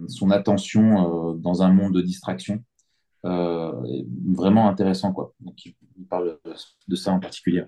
[0.08, 2.62] son attention dans un monde de distraction.
[3.24, 5.34] Vraiment intéressant, quoi.
[5.40, 5.74] Donc, il,
[6.08, 6.38] parle
[6.86, 7.64] de, ça en particulier.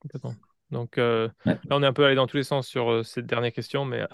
[0.00, 0.34] Complètement.
[0.70, 1.52] Donc euh, Ouais.
[1.68, 3.84] là, on est un peu allé dans tous les sens sur euh, cette dernière question,
[3.84, 4.06] mais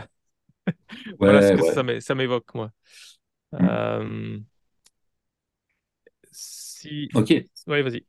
[1.21, 1.75] Ouais, voilà ce que ouais.
[1.75, 2.71] ça m'é- ça m'évoque, moi.
[3.53, 3.67] Mm.
[3.67, 4.39] Euh,
[6.81, 7.09] si...
[7.15, 7.29] Ok,
[7.67, 8.05] Oui, vas-y.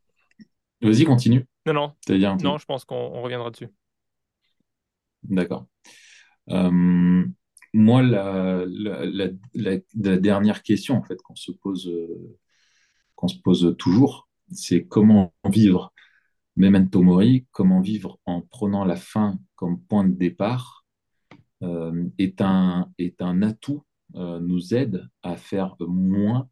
[0.82, 1.46] vas-y, continue.
[1.66, 3.68] Non, non, dit un non, je pense qu'on on reviendra dessus.
[5.24, 5.68] D'accord.
[6.50, 7.26] Euh,
[7.74, 12.38] moi, la, la, la, la- la dernière question en fait qu'on se pose, euh,
[13.16, 15.94] qu'on se pose toujours, c'est comment vivre
[16.58, 20.86] Memento Mori, comment vivre en prenant la fin comme point de départ,
[21.62, 26.50] euh, est un, est un atout, nous aide à faire moins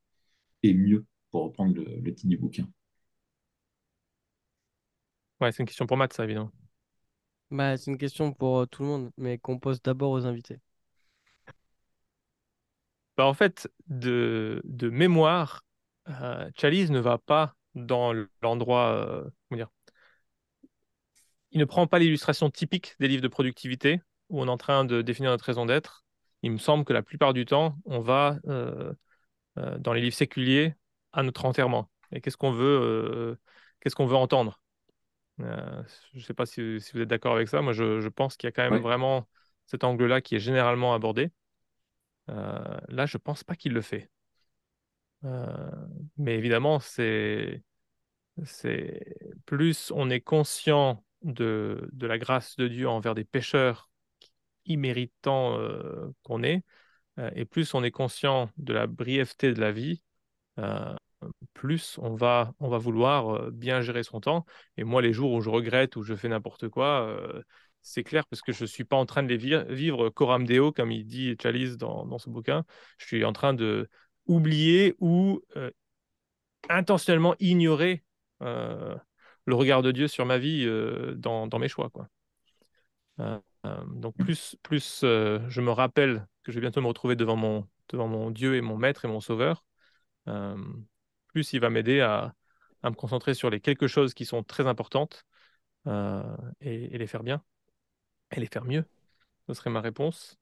[0.63, 2.67] et mieux, pour reprendre le, le titre du bouquin.
[5.41, 6.51] Ouais, c'est une question pour Matt, ça, évidemment.
[7.51, 10.59] Bah, c'est une question pour euh, tout le monde, mais qu'on pose d'abord aux invités.
[13.17, 15.65] Bah, en fait, de, de mémoire,
[16.09, 19.69] euh, Chalice ne va pas dans l'endroit, euh, comment dire,
[21.51, 24.85] il ne prend pas l'illustration typique des livres de productivité où on est en train
[24.85, 26.05] de définir notre raison d'être.
[26.43, 28.93] Il me semble que la plupart du temps, on va euh,
[29.57, 30.75] euh, dans les livres séculiers
[31.13, 31.89] à notre enterrement.
[32.11, 33.35] Et qu'est-ce qu'on veut, euh,
[33.79, 34.61] qu'est-ce qu'on veut entendre?
[35.41, 35.83] Euh,
[36.13, 37.61] je ne sais pas si, si vous êtes d'accord avec ça.
[37.61, 39.27] Moi, je, je pense qu'il y a quand même vraiment
[39.65, 41.31] cet angle-là qui est généralement abordé.
[42.29, 44.09] Euh, là, je pense pas qu'il le fait.
[45.23, 45.69] Euh,
[46.17, 47.63] mais évidemment, c'est,
[48.43, 53.89] c'est plus on est conscient de, de la grâce de Dieu envers des pécheurs
[54.65, 55.59] imméritants
[56.23, 56.63] qu'on est,
[57.33, 60.03] et plus on est conscient de la brièveté de la vie,
[60.59, 60.95] euh,
[61.53, 64.45] plus on va, on va vouloir bien gérer son temps.
[64.77, 67.15] Et moi, les jours où je regrette ou je fais n'importe quoi,
[67.81, 70.45] c'est clair parce que je ne suis pas en train de les vi- vivre coram
[70.45, 72.65] deo, comme il dit Chalice dans, dans ce bouquin.
[72.97, 73.89] Je suis en train de
[74.25, 75.41] oublier ou
[76.69, 78.03] intentionnellement ignorer
[78.41, 80.65] le regard de Dieu sur ma vie
[81.15, 81.89] dans, mes choix,
[83.87, 88.07] donc plus, plus je me rappelle que je vais bientôt me retrouver devant mon, devant
[88.07, 89.65] mon Dieu et mon Maître et mon Sauveur,
[91.29, 92.33] plus il va m'aider à,
[92.83, 95.25] me concentrer sur les quelque choses qui sont très importantes
[95.87, 96.23] euh,
[96.61, 97.43] et, les faire bien,
[98.31, 98.85] et les faire mieux.
[99.47, 100.37] Ce serait ma réponse.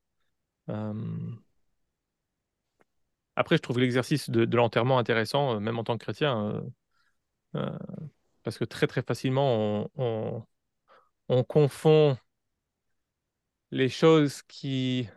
[0.69, 0.93] Euh,
[3.35, 6.63] Après, je trouve l'exercice de, l'enterrement intéressant, euh, même en tant que chrétien,
[8.43, 10.43] parce que très très facilement, on, on-
[11.29, 12.17] on confond
[13.71, 15.07] les choses qui,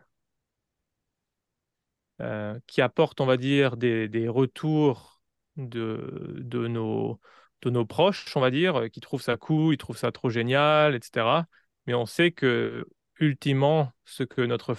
[2.78, 5.19] apportent, on va dire, des retours
[5.68, 10.94] de, nos, proches, on va dire, qui trouvent ça cool, ils trouvent ça trop génial,
[10.94, 11.46] etc.
[11.86, 12.86] Mais on sait que,
[13.18, 14.76] ultimement, ce que notre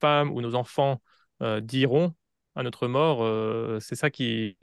[0.00, 1.00] femme ou nos enfants
[1.42, 2.14] euh, diront
[2.54, 4.56] à notre mort, euh, c'est ça qui,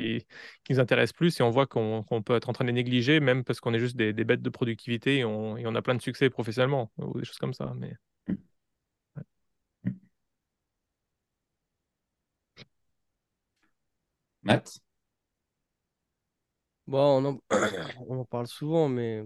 [0.70, 3.44] nous intéresse plus et on voit qu'on peut être en train de les négliger, même
[3.44, 6.02] parce qu'on est juste des, bêtes de productivité et on, et on a plein de
[6.02, 7.74] succès professionnellement ou des choses comme ça.
[7.78, 7.94] Mais
[14.44, 14.80] Matt?
[16.88, 17.40] Bon, on en,
[18.08, 19.24] on en parle souvent, mais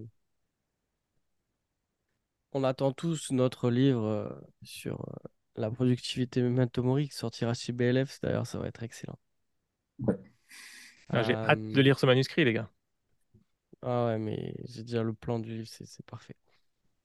[2.52, 4.30] on attend tous notre livre euh,
[4.64, 5.14] sur euh,
[5.56, 8.20] la productivité Memento Mori qui sortira chez BLF.
[8.22, 9.18] D'ailleurs, ça va être excellent.
[10.00, 10.16] Ouais.
[11.10, 12.70] ah, j'ai hâte Euh, de lire ce manuscrit, les gars.
[13.82, 16.36] Ah ouais, mais j'ai déjà le plan du livre, c'est c'est parfait.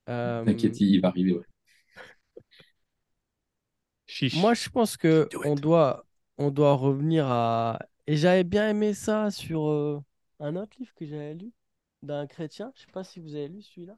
[0.08, 1.32] Euh, T'inquiète, il va arriver.
[1.32, 1.44] Ouais.
[4.06, 4.32] Chiche.
[4.32, 5.56] moi, je pense que Do on it.
[5.56, 6.06] doit,
[6.38, 7.78] on doit revenir à...
[8.06, 10.02] Et j'avais bien aimé ça sur euh,
[10.42, 11.52] un autre livre que j'avais lu
[12.02, 12.72] d'un chrétien.
[12.74, 13.96] Je sais pas si vous avez lu celui-là.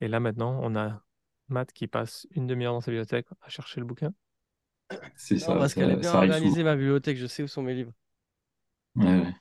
[0.00, 1.02] Et là, maintenant, on a
[1.48, 4.12] Matt qui passe une demi-heure dans sa bibliothèque à chercher le bouquin.
[5.16, 7.16] C'est ça, parce qu'elle est bien organisée, ma bibliothèque.
[7.16, 7.92] Je sais où sont mes livres.
[8.96, 9.34] Ouais, ouais.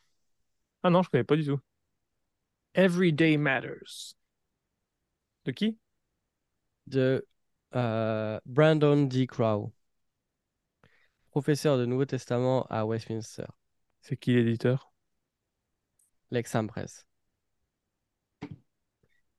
[0.84, 1.59] Ah non, je connais pas du tout.
[2.74, 4.15] Everyday Matters.
[5.45, 5.78] De qui?
[6.88, 7.28] De
[7.76, 9.28] euh, Brandon D.
[9.28, 9.74] Crow,
[11.34, 13.45] professeur de Nouveau Testament à Westminster,
[14.01, 14.93] C'est qui l'éditeur?
[16.31, 17.05] l'Exam Press.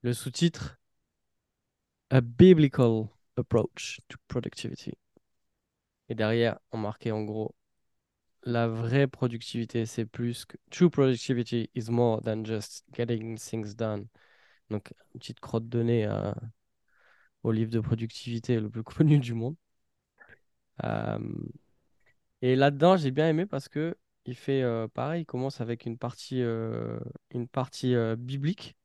[0.03, 0.77] Le sous-titre
[2.11, 4.93] A Biblical Approach to Productivity.
[6.09, 7.55] Et derrière, on marquait en gros
[8.43, 14.09] la vraie productivité, c'est plus que true productivity is more than just getting things done.
[14.71, 16.35] Donc, une petite crotte de nez à-
[17.45, 19.55] au livre de productivité le plus connu du monde.
[20.85, 21.19] Euh,
[22.45, 25.97] et là-dedans, j'ai bien aimé parce que il fait euh, pareil, il commence avec une
[25.97, 26.99] partie, euh,
[27.31, 28.77] une partie euh, biblique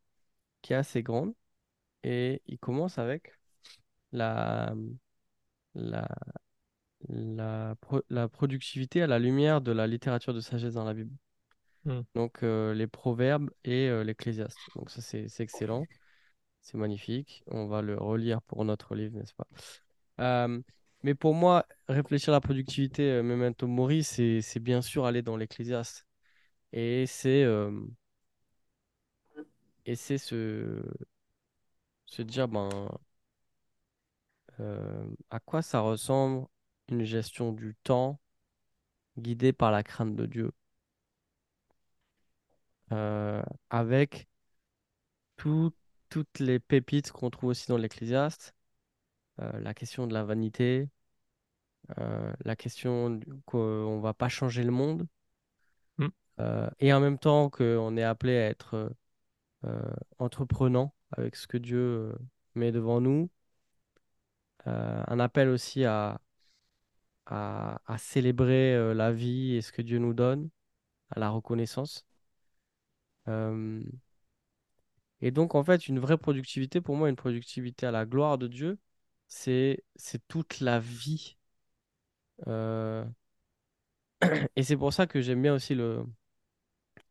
[0.61, 1.33] qui est assez grande
[2.03, 3.37] et il commence avec
[4.13, 4.73] la,
[5.75, 6.07] la,
[7.09, 11.15] la, pro- la productivité à la lumière de la littérature de sagesse dans la Bible.
[11.83, 12.01] Hmm.
[12.15, 14.57] Donc les proverbes et l'Ecclésiaste.
[14.75, 15.85] Donc ça c'est excellent,
[16.61, 17.43] c'est magnifique.
[17.47, 19.47] On va le relire pour notre livre, n'est-ce pas?
[21.03, 25.37] Mais pour moi, réfléchir à la productivité, euh, Memento Mori, c'est bien sûr aller dans
[25.37, 26.05] l'Ecclésiaste.
[26.73, 27.71] Et c'est euh,
[30.17, 30.83] se,
[32.23, 32.69] dire ben,
[34.59, 36.47] euh, à quoi ça ressemble
[36.89, 38.19] une gestion du temps
[39.19, 40.51] guidée par la crainte de Dieu,
[42.91, 44.27] euh, avec
[45.37, 45.73] tout-
[46.09, 48.53] toutes les pépites qu'on trouve aussi dans l'Ecclésiaste,
[49.39, 50.89] la question de la vanité,
[51.97, 55.07] euh, la question qu'on ne va pas changer le monde,
[55.97, 56.07] Hmm.
[56.39, 58.93] euh, et en même temps qu'on est appelé à être
[59.65, 62.15] euh, entreprenant avec ce que Dieu euh,
[62.55, 63.29] met devant nous.
[64.67, 66.19] Euh, un appel aussi à,
[67.25, 70.49] à, à célébrer euh, la vie et ce que Dieu nous donne,
[71.11, 72.05] à la reconnaissance.
[73.27, 73.81] Euh,
[75.21, 78.47] et donc, en fait, une vraie productivité, pour moi, une productivité à la gloire de
[78.47, 78.77] Dieu,
[79.29, 81.37] c'est c'est toute la vie.
[82.47, 83.05] Euh,
[84.55, 86.05] Et c'est pour ça que j'aime bien aussi le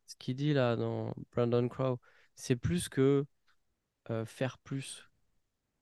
[0.06, 2.00] ce qu'il dit là dans Brandon Crow.
[2.34, 3.24] C'est plus que
[4.10, 5.10] euh, faire plus,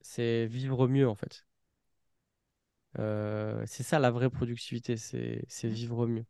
[0.01, 1.47] c'est vivre mieux en fait.
[2.99, 6.25] Euh, c'est ça la vraie productivité, c'est vivre mieux.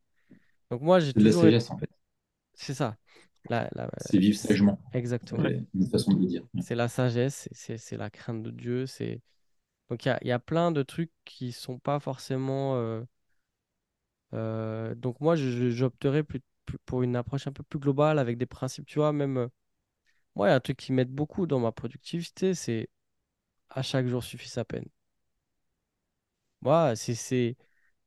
[0.70, 1.90] Donc moi, j'ai la sagesse, en fait.
[2.54, 2.96] C'est ça.
[3.48, 4.80] La, la- C'est vivre sagement.
[4.92, 5.42] Exactement.
[5.42, 5.62] Ouais.
[5.74, 6.42] Une façon de le dire.
[6.60, 8.86] C'est la sagesse, c'est la crainte de Dieu.
[8.86, 9.20] C'est
[9.90, 12.76] donc il y a, plein de trucs qui sont pas forcément.
[12.76, 13.04] euh,
[14.34, 16.42] euh, donc moi, j'opterais plus,
[16.86, 18.86] pour une approche un peu plus globale avec des principes.
[18.86, 19.48] Tu vois, même euh,
[20.36, 22.88] moi, il y a un truc qui m'aide beaucoup dans ma productivité, c'est
[23.70, 24.86] à chaque jour suffit sa peine.
[26.62, 27.56] Moi, c'est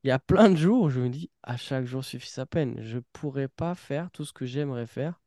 [0.04, 2.46] il y a plein de jours où je me dis à chaque jour suffit sa
[2.46, 2.82] peine.
[2.82, 5.22] Je pourrais pas faire tout ce que j'aimerais faire.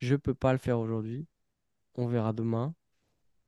[0.00, 1.26] Je peux pas le faire aujourd'hui.
[1.96, 2.74] On verra demain.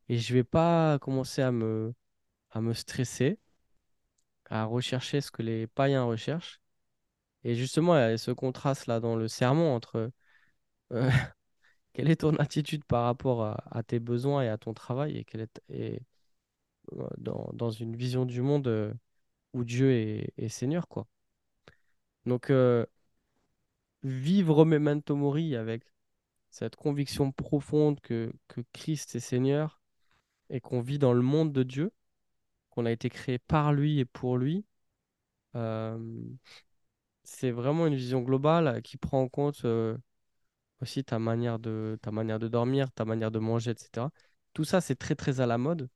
[0.09, 1.95] Et je vais pas commencer à me,
[2.51, 3.39] à me stresser,
[4.51, 6.61] à rechercher ce que les païens recherchent.
[7.45, 10.11] Et justement, il y a ce contraste-là dans le sermon entre
[10.93, 11.11] euh,
[11.93, 15.43] quelle est ton attitude par rapport à, tes besoins et à ton travail et quelle
[15.43, 16.03] est et,
[16.93, 18.93] euh, dans, dans une vision du monde euh,
[19.53, 21.07] où Dieu est, est Seigneur, quoi.
[22.27, 22.85] Donc, euh,
[24.03, 25.85] vivre Memento Mori avec
[26.51, 29.81] cette conviction profonde que, que Christ est Seigneur
[30.51, 31.93] et qu'on vit dans le monde de Dieu,
[32.77, 34.65] qu'on a été créé par lui et pour lui,
[35.57, 35.99] euh,
[37.25, 39.97] c'est vraiment une vision globale qui prend en compte euh,
[40.83, 44.11] aussi ta manière de, ta manière de dormir, ta manière de manger, etc.
[44.55, 45.89] Tout ça, c'est très, très à la mode.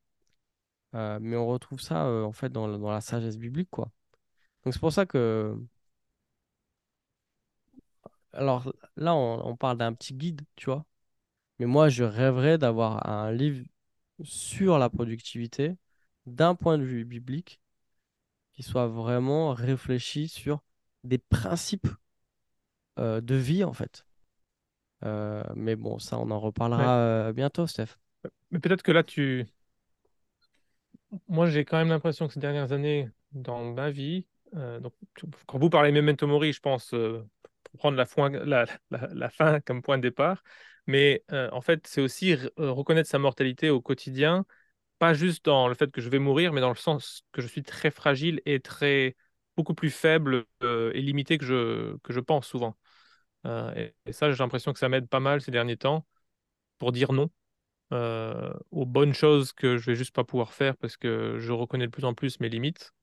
[0.95, 3.91] Euh, mais on retrouve ça en fait dans, dans, la sagesse biblique, quoi.
[4.65, 5.57] Donc c'est pour ça que
[8.33, 10.85] alors là, on, parle d'un petit guide, tu vois.
[11.59, 13.65] Mais moi, je rêverais d'avoir un livre
[14.23, 15.77] sur la productivité
[16.31, 17.59] d'un point de vue biblique
[18.53, 20.63] qui soit vraiment réfléchi sur
[21.03, 21.87] des principes
[22.99, 24.05] euh, de vie, en fait.
[25.03, 27.97] Euh, mais bon, ça, on en reparlera euh, bientôt, Steph.
[28.51, 29.47] Mais peut-être que là, tu...
[31.27, 34.93] Moi, j'ai quand même l'impression que ces dernières années, dans ma vie, donc,
[35.45, 36.93] quand vous parlez Memento Mori, je pense
[37.77, 37.97] prendre
[38.45, 40.43] la, la, fin comme point de départ.
[40.87, 44.45] Mais euh, en fait, c'est aussi euh, reconnaître sa mortalité au quotidien,
[45.01, 47.47] pas juste dans le fait que je vais mourir, mais dans le sens que je
[47.47, 49.15] suis très fragile et très
[49.57, 52.77] beaucoup plus faible euh, et limité que je, que je pense souvent.
[53.45, 56.05] Et, ça, j'ai l'impression que ça m'aide pas mal ces derniers temps
[56.77, 57.31] pour dire non
[58.71, 61.91] aux bonnes choses que je vais juste pas pouvoir faire parce que je reconnais de
[61.91, 62.93] plus en plus mes limites.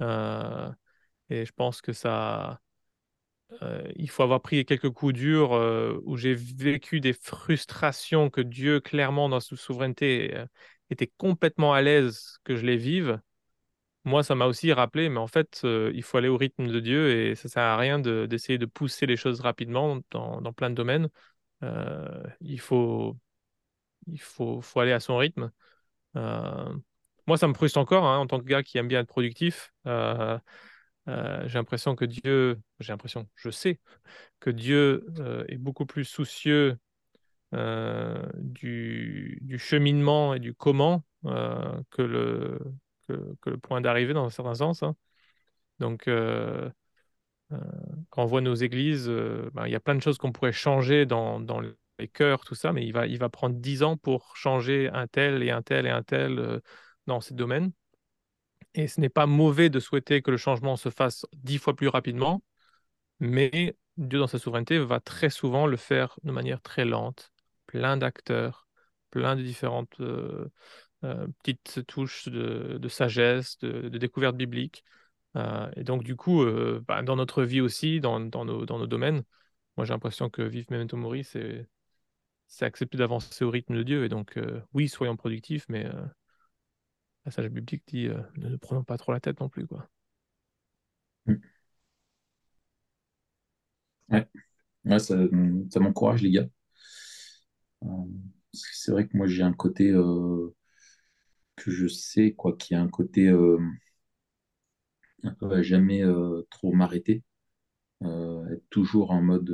[0.00, 2.60] et je pense que ça,
[3.62, 8.40] euh, il faut avoir pris quelques coups durs euh, où j'ai vécu des frustrations que
[8.40, 10.46] Dieu, clairement, dans sa souveraineté, euh,
[10.90, 13.20] était complètement à l'aise que je les vive.
[14.04, 17.10] Moi, ça m'a aussi rappelé, mais en fait, il faut aller au rythme de Dieu
[17.10, 20.74] et ça sert à rien d'essayer de, pousser les choses rapidement dans, dans plein de
[20.74, 21.08] domaines.
[22.40, 23.16] il faut,
[24.08, 25.50] il faut, faut, aller à son rythme.
[26.14, 29.72] moi, ça me frustre encore hein, en tant que gars qui aime bien être productif.
[31.08, 33.80] Euh, j'ai l'impression que Dieu, j'ai l'impression, je sais
[34.40, 36.76] que Dieu euh, est beaucoup plus soucieux euh,
[38.36, 42.58] du, du, cheminement et du comment que, le,
[43.08, 44.82] que, le point d'arrivée dans un certain sens.
[44.82, 44.96] Hein.
[45.78, 46.08] Donc,
[48.10, 49.08] quand on voit nos églises,
[49.52, 52.56] ben, il y a plein de choses qu'on pourrait changer dans, dans, les cœurs, tout
[52.56, 55.62] ça, mais il va, il va prendre dix ans pour changer un tel et un
[55.62, 56.60] tel et un tel
[57.06, 57.72] dans ces domaines.
[58.74, 61.88] Et ce n'est pas mauvais de souhaiter que le changement se fasse dix fois plus
[61.88, 62.42] rapidement,
[63.20, 67.32] mais Dieu, dans sa souveraineté, va très souvent le faire de manière très lente,
[67.74, 68.68] plein d'acteurs,
[69.10, 70.48] plein de différentes euh,
[71.02, 74.84] euh, petites touches de, sagesse, de, découverte biblique.
[75.34, 76.44] Euh, et donc, du coup,
[76.86, 79.24] bah, dans notre vie aussi, dans, nos, domaines,
[79.76, 81.66] moi j'ai l'impression que vivre Memento Mori, c'est
[82.60, 84.04] accepter d'avancer au rythme de Dieu.
[84.04, 84.38] Et donc,
[84.72, 85.84] oui, soyons productifs, mais
[87.24, 89.66] la sage biblique dit ne prenons pas trop la tête non plus.
[89.66, 89.88] Quoi.
[91.26, 91.34] Mm.
[94.10, 94.98] Ouais.
[95.00, 96.46] ça, m'encourage, les gars.
[97.84, 97.88] Euh,
[98.52, 100.54] c'est vrai que moi, j'ai un côté euh,
[101.56, 103.28] que je sais, quoi, qui a un côté
[105.42, 106.02] à jamais
[106.50, 107.22] trop m'arrêter.
[108.02, 109.50] être toujours en mode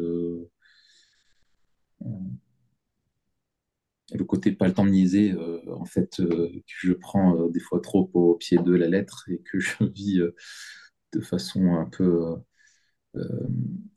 [4.12, 7.50] le côté pas le temps de niaiser, euh, en fait, euh, que je prends euh,
[7.50, 10.20] des fois trop au pied de la lettre et que je vis
[11.12, 12.36] de façon un peu,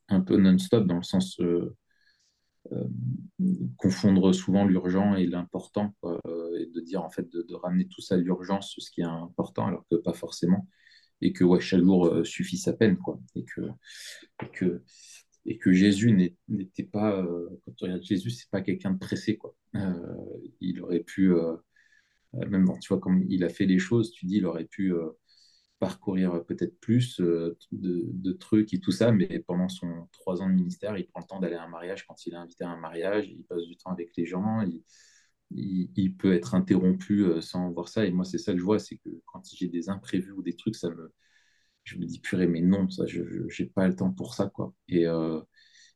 [0.10, 1.40] un peu non-stop, dans le sens
[3.78, 5.94] confondre souvent l'urgent et l'important,
[6.58, 9.68] et de dire en fait de, ramener tout ça à l'urgence, ce qui est important,
[9.68, 10.68] alors que pas forcément,
[11.22, 13.62] et que ouais, jour suffit sa peine, quoi, et que,
[14.42, 14.84] et que
[15.46, 19.38] et que Jésus n'était pas, euh, quand tu regardes Jésus, c'est pas quelqu'un de pressé,
[19.38, 19.56] quoi.
[19.76, 20.16] Euh,
[20.62, 21.56] il aurait pu, euh,
[22.34, 24.94] même tu vois, comme il a fait les choses, tu dis, il aurait pu
[25.84, 30.98] parcourir peut-être plus de, trucs et tout ça, mais pendant son trois ans de ministère,
[30.98, 32.06] il prend le temps d'aller à un mariage.
[32.08, 34.66] Quand il est invité à un mariage, il passe du temps avec les gens,
[35.52, 38.06] il, peut être interrompu sans voir ça.
[38.06, 40.56] Et moi, c'est ça que je vois, c'est que quand j'ai des imprévus ou des
[40.56, 41.12] trucs, ça me,
[41.84, 44.74] je me dis purée mais non ça je n'ai pas le temps pour ça quoi.
[44.88, 45.42] Et, euh,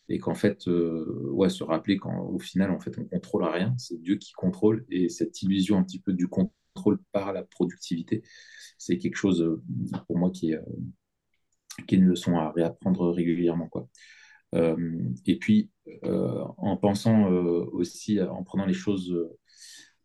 [0.10, 3.74] et qu'en fait euh, ouais se rappeler qu'au final en fait on contrôle rien.
[3.78, 4.86] C'est Dieu qui contrôle.
[4.90, 6.57] Et cette illusion un petit peu du contrôle
[7.12, 8.24] par la productivité.
[8.78, 9.62] C'est quelque chose euh,
[10.08, 10.60] pour moi qui est,
[11.92, 13.88] une leçon à réapprendre régulièrement quoi.
[14.54, 15.70] Et puis
[16.04, 19.16] en pensant aussi en prenant les choses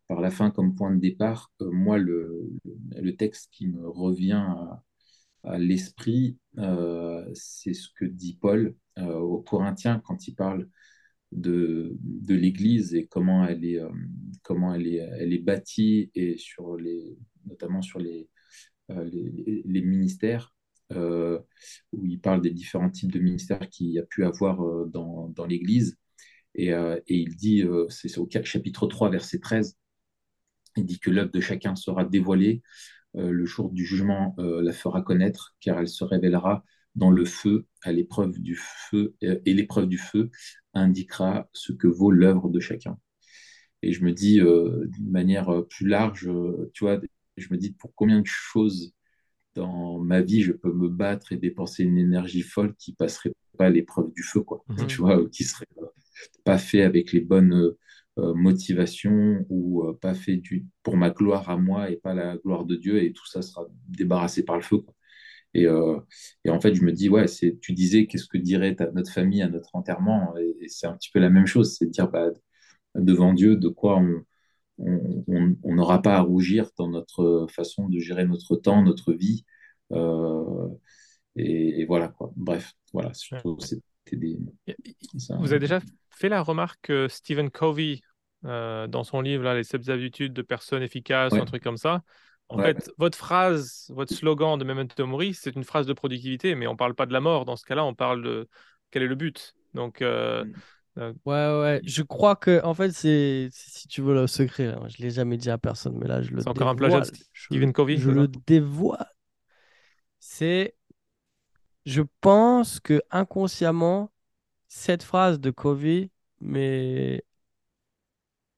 [0.07, 2.51] par la fin comme point de départ moi le,
[3.17, 4.45] texte qui me revient
[5.43, 10.69] à, l'esprit, euh, c'est ce que dit Paul euh, aux Corinthiens quand il parle
[11.35, 13.89] de, de l'Église et comment elle est, euh,
[14.43, 18.29] comment elle est, elle est bâtie et sur les, notamment sur les,
[18.89, 20.53] les, les, ministères,
[20.91, 25.45] où il parle des différents types de ministères qu'il y a pu avoir dans, dans
[25.45, 25.97] l'Église.
[26.55, 29.75] Et, et il dit, c'est au chapitre 3, verset 13,
[30.75, 32.61] il dit que l'œuvre de chacun sera dévoilée.
[33.15, 36.63] le jour du jugement la fera connaître, car elle se révélera
[36.95, 40.29] dans le feu, à l'épreuve du feu, et l'épreuve du feu
[40.73, 42.97] indiquera ce que vaut l'œuvre de chacun.
[43.83, 46.99] Et je me dis, euh, d'une manière euh, plus large, euh, tu vois,
[47.35, 48.93] je me dis pour combien de choses
[49.55, 53.65] dans ma vie je peux me battre et dépenser une énergie folle qui passerait pas
[53.65, 54.63] à l'épreuve du feu, quoi.
[54.69, 54.87] Mhm.
[54.87, 55.67] Tu vois, qui serait
[56.45, 57.75] pas fait avec les bonnes
[58.17, 62.75] motivations ou pas fait du, pour ma gloire à moi et pas la gloire de
[62.75, 64.77] Dieu et tout ça sera débarrassé par le feu.
[64.77, 64.95] Quoi.
[65.53, 65.65] Et,
[66.45, 69.41] et, en fait, je me dis, ouais, c'est, tu disais, qu'est-ce que dirait notre famille
[69.41, 70.35] à notre enterrement?
[70.37, 72.29] Et, c'est un petit peu la même chose, c'est de dire, bah,
[72.95, 74.01] devant Dieu de quoi
[74.79, 79.45] on n'aura pas à rougir dans notre façon de gérer notre temps, notre vie.
[79.91, 80.67] Euh,
[81.35, 82.31] et, voilà, quoi.
[82.35, 84.37] Bref, voilà, surtout, c'était des...
[85.39, 85.79] Vous avez déjà
[86.09, 88.01] fait la remarque que Stephen Covey,
[88.45, 92.03] euh, dans son livre, là, Les sept habitudes de personnes efficaces, un truc comme ça,
[92.49, 96.67] en fait, votre phrase, votre slogan de Memento Mori, c'est une phrase de productivité, mais
[96.67, 97.45] on ne parle pas de la mort.
[97.45, 98.47] Dans ce cas-là, on parle de
[98.91, 99.55] quel est le but.
[99.73, 100.53] Donc, euh, mm.
[100.95, 101.81] Ouais, ouais.
[101.83, 105.09] Je crois que, en fait, c'est, si tu veux le secret, hein, je ne l'ai
[105.09, 107.97] jamais dit à personne, mais là, je le C'est encore un plagiat de Stephen Covey
[107.97, 109.07] Je le dévoile.
[110.19, 110.75] C'est,
[111.85, 114.11] je pense que inconsciemment,
[114.67, 117.23] cette phrase de Covey m'est,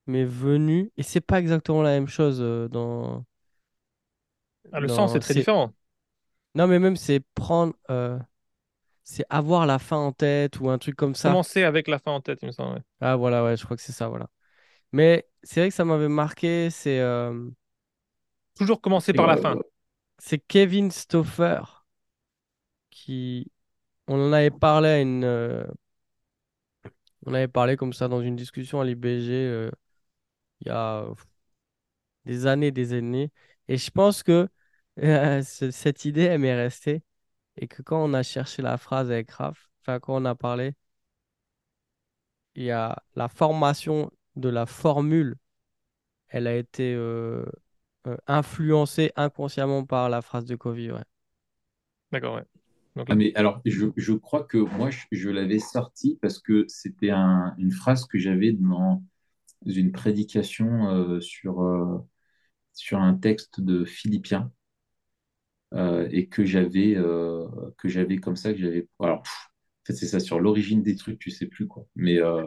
[0.08, 3.26] m'est venue, et c'est pas exactement la même chose euh, dans.
[4.72, 5.74] Ah, le sens est très différent.
[6.56, 7.74] Non, mais même c'est prendre.
[7.90, 8.18] Euh,
[9.04, 11.30] c'est avoir la fin en tête ou un truc comme ça.
[11.30, 12.84] Commencer avec la fin en tête, il me semble.
[13.00, 14.28] Ah voilà, ouais, je crois que c'est ça, voilà.
[14.92, 17.00] Mais c'est vrai que ça m'avait marqué, c'est...
[17.00, 17.48] Euh,
[18.56, 19.56] Toujours commencer par la fin.
[20.18, 21.62] C'est Kevin Stoffer
[22.90, 23.52] qui...
[24.08, 25.24] On en avait parlé à une...
[25.24, 25.66] Euh,
[27.28, 29.72] on avait parlé comme ça dans une discussion à l'IBG euh,
[30.62, 31.06] il y a
[32.26, 33.32] des années, des années.
[33.68, 34.48] Et je pense que
[34.98, 37.04] cette idée, elle m'est restée
[37.58, 40.74] et que quand on a cherché la phrase avec Raph, enfin quand on a parlé,
[42.56, 45.36] il y a la formation de la formule,
[46.28, 47.46] elle a été euh,
[48.08, 50.92] euh, influencée inconsciemment par la phrase de Covey.
[50.92, 51.04] Ouais.
[52.12, 52.46] D'accord, ouais.
[53.10, 57.54] Ah, mais alors, je, je, crois que moi, je, l'avais sorti parce que c'était un,
[57.58, 59.04] une phrase que j'avais dans
[59.66, 61.62] une prédication euh, sur,
[62.72, 64.50] sur un texte de Philippiens.
[65.74, 67.48] Euh, et que j'avais euh,
[67.78, 71.20] que j'avais comme ça que j'avais alors en fait c'est ça sur l'origine des trucs
[71.20, 71.86] tu sais plus quoi.
[71.96, 72.44] Mais euh,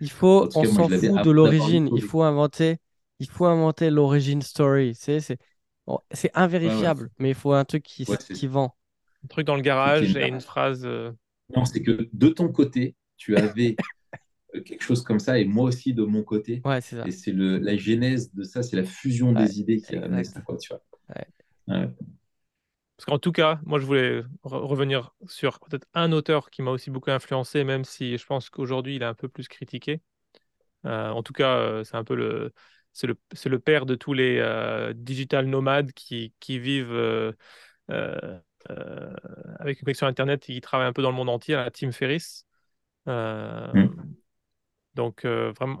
[0.00, 1.90] il faut on s'en fout de l'origine.
[1.94, 2.78] il faut inventer
[3.18, 5.36] il faut inventer l'origine story c'est c'est
[6.12, 8.74] c'est invérifiable mais il faut un truc qui qui vend.
[9.24, 13.36] Un truc dans le garage et une phrase non c'est que de ton côté tu
[13.36, 13.76] avais
[14.64, 16.62] quelque chose comme ça et moi aussi de mon côté.
[16.64, 17.06] Ouais, c'est ça.
[17.06, 20.24] et c'est le la genèse de ça c'est la fusion des idées qui a amené
[20.24, 20.82] ça quoi tu vois.
[21.68, 21.88] Ouais.
[23.00, 26.90] Parce qu'en tout cas, moi, je voulais revenir sur peut-être un auteur qui m'a aussi
[26.90, 30.02] beaucoup influencé, même si je pense qu'aujourd'hui, il est un peu plus critiqué.
[30.84, 32.52] Euh, en tout cas, euh, c'est un peu le,
[32.92, 37.34] c'est le, le père de tous les euh, digital nomades qui, qui vivent
[37.88, 41.92] avec une connexion Internet et qui travaillent un peu dans le monde entier, à Tim
[41.92, 42.44] Ferriss.
[43.06, 43.88] Mmh.
[44.94, 45.80] Donc, euh, vraiment,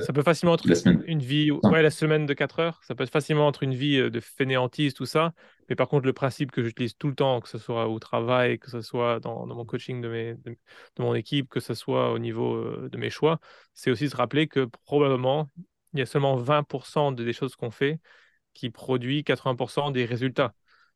[0.00, 0.66] ça peut facilement être
[1.06, 3.98] une vie, ouais, la semaine de 4 heures, ça peut être facilement entre une vie
[3.98, 5.32] euh, de fainéantise, tout ça.
[5.68, 8.58] Mais par contre, le principe que j'utilise tout le temps, que ce soit au travail,
[8.58, 10.56] que ce soit dans, mon coaching de, mes, de,
[10.98, 13.38] mon équipe, que ce soit au niveau euh, de mes choix,
[13.74, 15.48] c'est aussi se rappeler que probablement,
[15.92, 18.00] il y a seulement 20% des choses qu'on fait
[18.54, 20.52] qui produit 80% des résultats.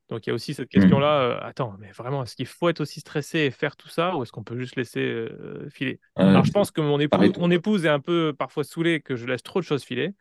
[0.09, 1.33] Donc il y a aussi cette question-là, mmh.
[1.33, 4.23] euh, attends, mais vraiment, est-ce qu'il faut être aussi stressé et faire tout ça ou
[4.23, 6.01] est-ce qu'on peut juste laisser euh, filer?
[6.15, 6.99] Alors je pense que mon,
[7.39, 10.15] mon épouse est un peu parfois saoulée que je laisse trop de choses filer.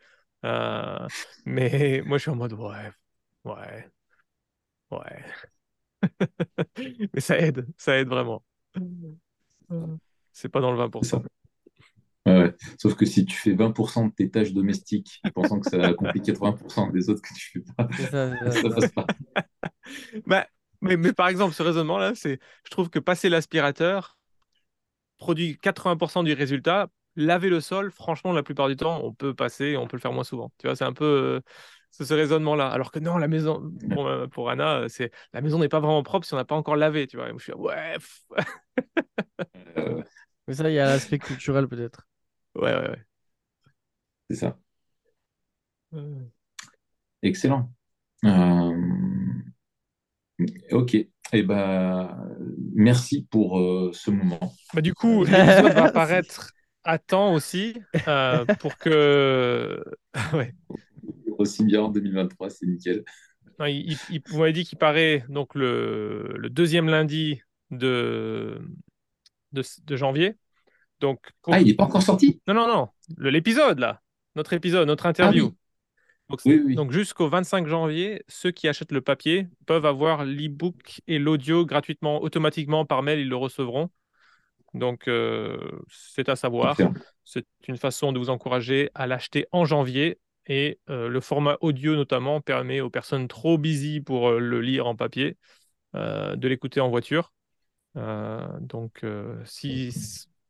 [1.45, 2.91] Mais moi je suis en mode ouais,
[3.45, 3.89] ouais,
[4.91, 5.25] ouais.
[7.13, 8.43] mais ça aide, ça aide vraiment.
[10.31, 11.23] C'est pas dans le 20%.
[12.79, 15.93] Sauf que si tu fais 20% de tes tâches domestiques en pensant que ça va
[15.93, 19.05] compliquer 80% des autres que tu fais pas, ça, ça passe pas.
[20.25, 20.47] Bah,
[20.81, 24.17] mais, mais, par exemple, ce raisonnement-là, c'est, je trouve que passer l'aspirateur
[25.17, 26.89] produit 80% du résultat.
[27.17, 30.11] Laver le sol, franchement, la plupart du temps, on peut passer, on peut le faire
[30.11, 30.51] moins souvent.
[30.57, 31.41] Tu vois, c'est un peu euh,
[31.91, 32.67] ce, raisonnement-là.
[32.67, 36.03] Alors que non, la maison, pour, euh, pour Anna, c'est la maison n'est pas vraiment
[36.03, 37.07] propre si on n'a pas encore lavé.
[37.07, 37.95] Tu vois, je suis ouais.
[39.77, 40.03] Euh,
[40.47, 42.05] mais ça, il y a l'aspect culturel peut-être.
[42.55, 43.05] Ouais, ouais, ouais.
[44.29, 44.57] C'est ça.
[47.21, 47.71] Excellent.
[48.25, 49.24] Euh,
[50.71, 50.97] ok.
[51.33, 52.37] Eh ben,
[52.73, 54.53] merci pour euh, ce moment.
[54.73, 56.53] Bah, du coup, l'épisode va apparaître
[56.85, 57.75] attend aussi
[58.07, 59.83] euh, pour que.
[60.33, 60.53] ouais.
[61.37, 63.03] Aussi bien en 2023, c'est nickel.
[63.59, 68.61] Non, il, il, vous m'avez dit qu'il paraît donc le, le, deuxième lundi de,
[69.51, 70.37] de, de janvier.
[70.99, 71.19] Donc.
[71.47, 72.41] Ah, il n'est pas encore sorti?
[72.47, 72.87] Non, non, non.
[73.17, 74.01] L'épisode, là.
[74.35, 75.45] Notre épisode, notre interview.
[75.45, 75.57] Ah, oui.
[76.29, 76.75] Donc, oui, oui.
[76.75, 82.21] donc jusqu'au 25 janvier, ceux qui achètent le papier peuvent avoir l'e-book et l'audio gratuitement,
[82.21, 83.89] automatiquement par mail, ils le recevront.
[84.75, 85.57] Donc, euh,
[85.89, 86.77] c'est à savoir.
[87.23, 90.19] C'est une façon de vous encourager à l'acheter en janvier.
[90.47, 94.85] Et euh, le format audio, notamment, permet aux personnes trop busy pour euh, le lire
[94.85, 95.37] en papier
[95.93, 97.31] de l'écouter en voiture.
[97.95, 99.05] Donc,
[99.45, 99.95] si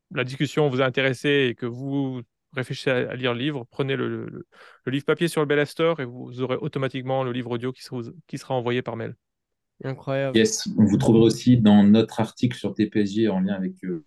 [0.10, 2.24] la discussion vous a intéressé et que vous
[2.56, 4.46] réfléchissez à, à lire le livre, prenez le, le,
[4.86, 7.84] le, livre papier sur le Bell Store et vous aurez automatiquement le livre audio qui
[7.84, 9.16] sera, qui sera envoyé par mail.
[9.84, 10.38] Incroyable.
[10.38, 14.06] Yes, vous trouverez aussi dans notre article sur TPSG en lien avec euh,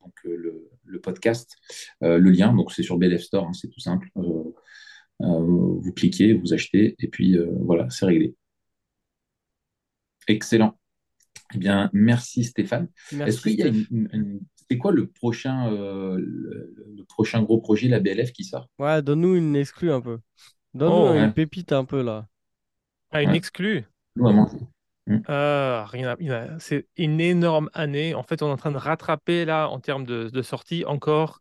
[0.00, 1.56] donc, euh, le, le, podcast
[2.02, 2.52] euh, le lien.
[2.52, 4.08] Donc c'est sur BLF Store, hein, c'est tout simple.
[4.16, 4.52] Euh,
[5.20, 8.34] vous cliquez, vous achetez et puis voilà, c'est réglé.
[10.28, 10.78] Excellent.
[11.54, 12.88] Eh bien, merci Stéphane.
[13.12, 14.40] Est-ce qu'il y a une...
[14.70, 18.68] c'est quoi le prochain, le, le, prochain gros projet, la BLF qui sort?
[18.78, 20.18] Ouais, donne-nous une exclue un peu.
[20.74, 21.32] Donne-nous oh, une ouais.
[21.32, 22.26] pépite un peu là.
[23.12, 23.36] Ah, une ouais.
[23.36, 23.84] exclue?
[24.16, 24.50] Vraiment.
[25.06, 25.18] Mmh.
[25.28, 26.16] Euh, rien,
[26.58, 28.14] c'est une énorme année.
[28.14, 31.40] En fait, on est en train de rattraper là, en termes de, de sortie, encore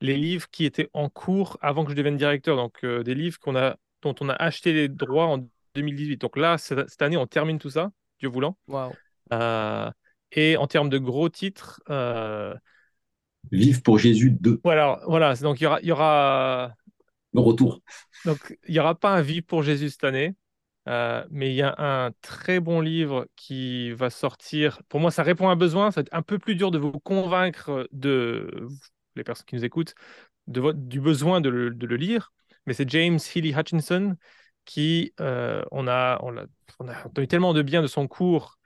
[0.00, 2.56] les livres qui étaient en cours avant que je devienne directeur.
[2.56, 6.20] Donc, euh, des livres qu'on a, dont on a acheté les droits en 2018.
[6.20, 8.56] Donc là, cette année, on termine tout ça, Dieu voulant.
[8.68, 8.92] Wow.
[9.32, 9.90] Euh,
[10.34, 11.80] et en termes de gros titres.
[11.90, 12.54] Euh,
[13.50, 14.60] Vive pour Jésus 2.
[14.64, 15.34] Voilà, voilà.
[15.36, 16.74] Donc, il y aura, il y aura.
[17.32, 17.80] Le retour.
[18.24, 20.34] Donc, il n'y aura pas un Vive pour Jésus cette année.
[20.86, 24.82] Euh, mais il y a un très bon livre qui va sortir.
[24.88, 25.90] Pour moi, ça répond à un besoin.
[25.90, 28.68] Ça va être un peu plus dur de vous convaincre de
[29.16, 29.94] les personnes qui nous écoutent
[30.46, 32.32] de votre, du besoin de le, de le lire.
[32.66, 34.16] Mais c'est James Healy Hutchinson
[34.64, 36.44] qui euh, on a on a,
[36.80, 38.58] on a entendu tellement de bien de son cours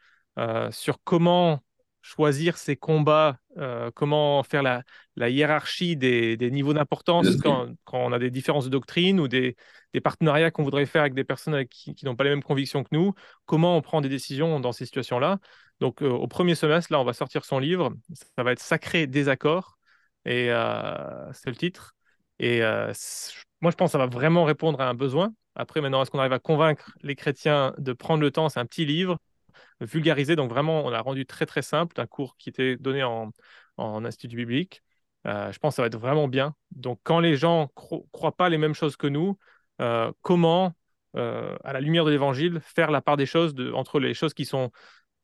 [0.70, 1.62] sur comment
[2.09, 4.82] choisir ses combats, euh, comment faire la,
[5.16, 9.28] la hiérarchie des, des niveaux d'importance quand, quand, on a des différences de doctrine ou
[9.28, 9.57] des,
[9.93, 12.43] des partenariats qu'on voudrait faire avec des personnes avec qui, qui n'ont pas les mêmes
[12.43, 13.12] convictions que nous,
[13.45, 15.39] comment on prend des décisions dans ces situations-là.
[15.80, 17.93] Donc, euh, au premier semestre, là, on va sortir son livre.
[18.36, 19.78] Ça va être Sacré désaccord.
[20.24, 21.95] Et euh, c'est le titre.
[22.39, 22.93] Et euh,
[23.61, 25.32] moi, je pense que ça va vraiment répondre à un besoin.
[25.55, 28.49] Après, maintenant, est-ce qu'on arrive à convaincre les chrétiens de prendre le temps?
[28.49, 29.18] C'est un petit livre
[29.81, 30.37] vulgarisé.
[30.37, 33.33] Donc vraiment, on l'a rendu très très simple, un cours qui était donné en,
[33.77, 34.83] en institut biblique.
[35.27, 36.55] Euh, je pense que ça va être vraiment bien.
[36.71, 39.39] Donc quand les gens cro croient pas les mêmes choses que nous,
[39.81, 40.75] euh, comment,
[41.17, 44.35] euh, à la lumière de l'évangile, faire la part des choses de, entre les choses
[44.35, 44.71] qui sont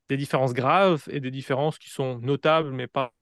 [0.09, 3.13] des différences graves et des différences qui sont notables, mais pas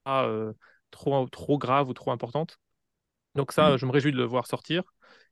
[0.90, 2.58] trop, trop graves ou trop importantes?
[3.34, 3.78] Donc ça, mmh.
[3.78, 4.82] je me réjouis de le voir sortir.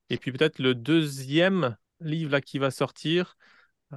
[0.09, 3.37] Et puis peut-être le deuxième livre là qui va sortir,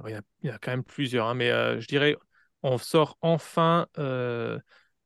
[0.06, 2.16] il, y a, a, quand même plusieurs, hein, mais euh, je dirais,
[2.62, 4.58] on sort enfin euh,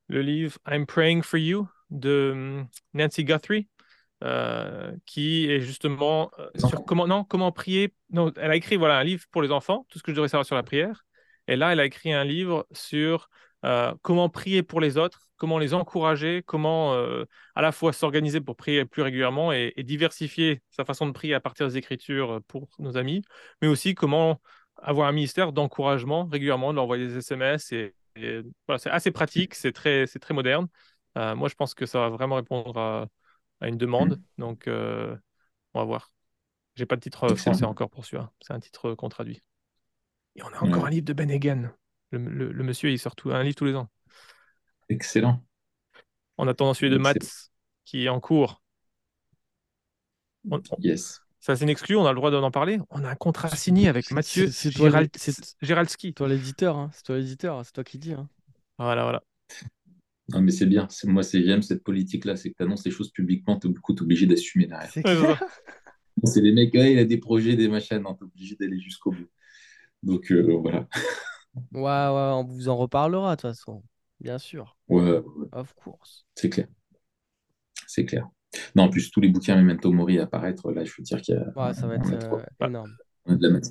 [0.08, 3.68] le livre I'm Praying for You de hum, Nancy Guthrie,
[4.24, 7.94] euh, qui est justement sur comment, non, comment prier.
[8.10, 10.28] Non, elle a écrit voilà, un livre pour les enfants, tout ce que je devrais
[10.28, 11.04] savoir sur la prière.
[11.46, 13.28] Et là, elle a écrit un livre sur
[14.02, 16.94] comment prier pour les autres, comment les encourager, comment
[17.54, 21.40] à la fois s'organiser pour prier plus régulièrement et, diversifier sa façon de prier à
[21.40, 23.22] partir des Écritures pour nos amis,
[23.62, 24.40] mais aussi comment
[24.82, 27.72] avoir un ministère d'encouragement régulièrement, de leur envoyer des SMS.
[27.72, 30.68] Et, et voilà, c'est assez pratique, c'est très, c'est très moderne.
[31.16, 33.08] Euh, moi, je pense que ça va vraiment répondre à,
[33.60, 34.20] à une demande.
[34.38, 35.16] Donc, euh,
[35.74, 36.12] on va voir.
[36.76, 38.30] J'ai pas de titre français encore pour celui-là.
[38.40, 39.42] C'est un titre qu'on traduit.
[40.36, 40.88] Et on a encore ouais.
[40.88, 41.72] un livre de Ben Hagen.
[42.10, 43.90] Le, le, le, monsieur, il sort tout, un livre tous les ans.
[44.88, 45.42] Excellent.
[46.36, 47.14] En attendant celui de Mats,
[47.84, 48.62] qui est en cours.
[50.50, 51.20] On, yes.
[51.48, 52.78] Ça, c'est une exclu, on a le droit d'en parler.
[52.90, 55.08] On a un contrat signé avec Mathieu Gérald...
[55.62, 56.12] Géraldski.
[56.12, 56.90] toi l'éditeur, hein.
[56.92, 58.12] c'est toi l'éditeur, c'est toi qui dis.
[58.12, 58.28] Hein.
[58.76, 59.22] Voilà, voilà.
[60.28, 60.88] Non, mais c'est bien.
[61.04, 64.66] Moi, j'aime cette politique-là, c'est que tu annonces les choses publiquement, tu es obligé d'assumer
[64.66, 65.40] derrière.
[66.24, 69.12] C'est les mecs, ouais, il a des projets, des machins, tu es obligé d'aller jusqu'au
[69.12, 69.30] bout.
[70.02, 70.86] Donc, euh, voilà.
[71.72, 73.82] Ouais, ouais, on vous en reparlera de toute façon,
[74.20, 74.76] bien sûr.
[74.88, 75.22] Ouais, ouais.
[75.52, 76.26] Of course.
[76.34, 76.66] C'est clair.
[77.86, 78.28] C'est clair.
[78.74, 81.38] Non, en plus, tous les bouquins Memento Mori apparaître, là, je veux dire qu'il y
[81.38, 81.66] a.
[81.66, 82.90] Ouais, ça va être euh, énorme.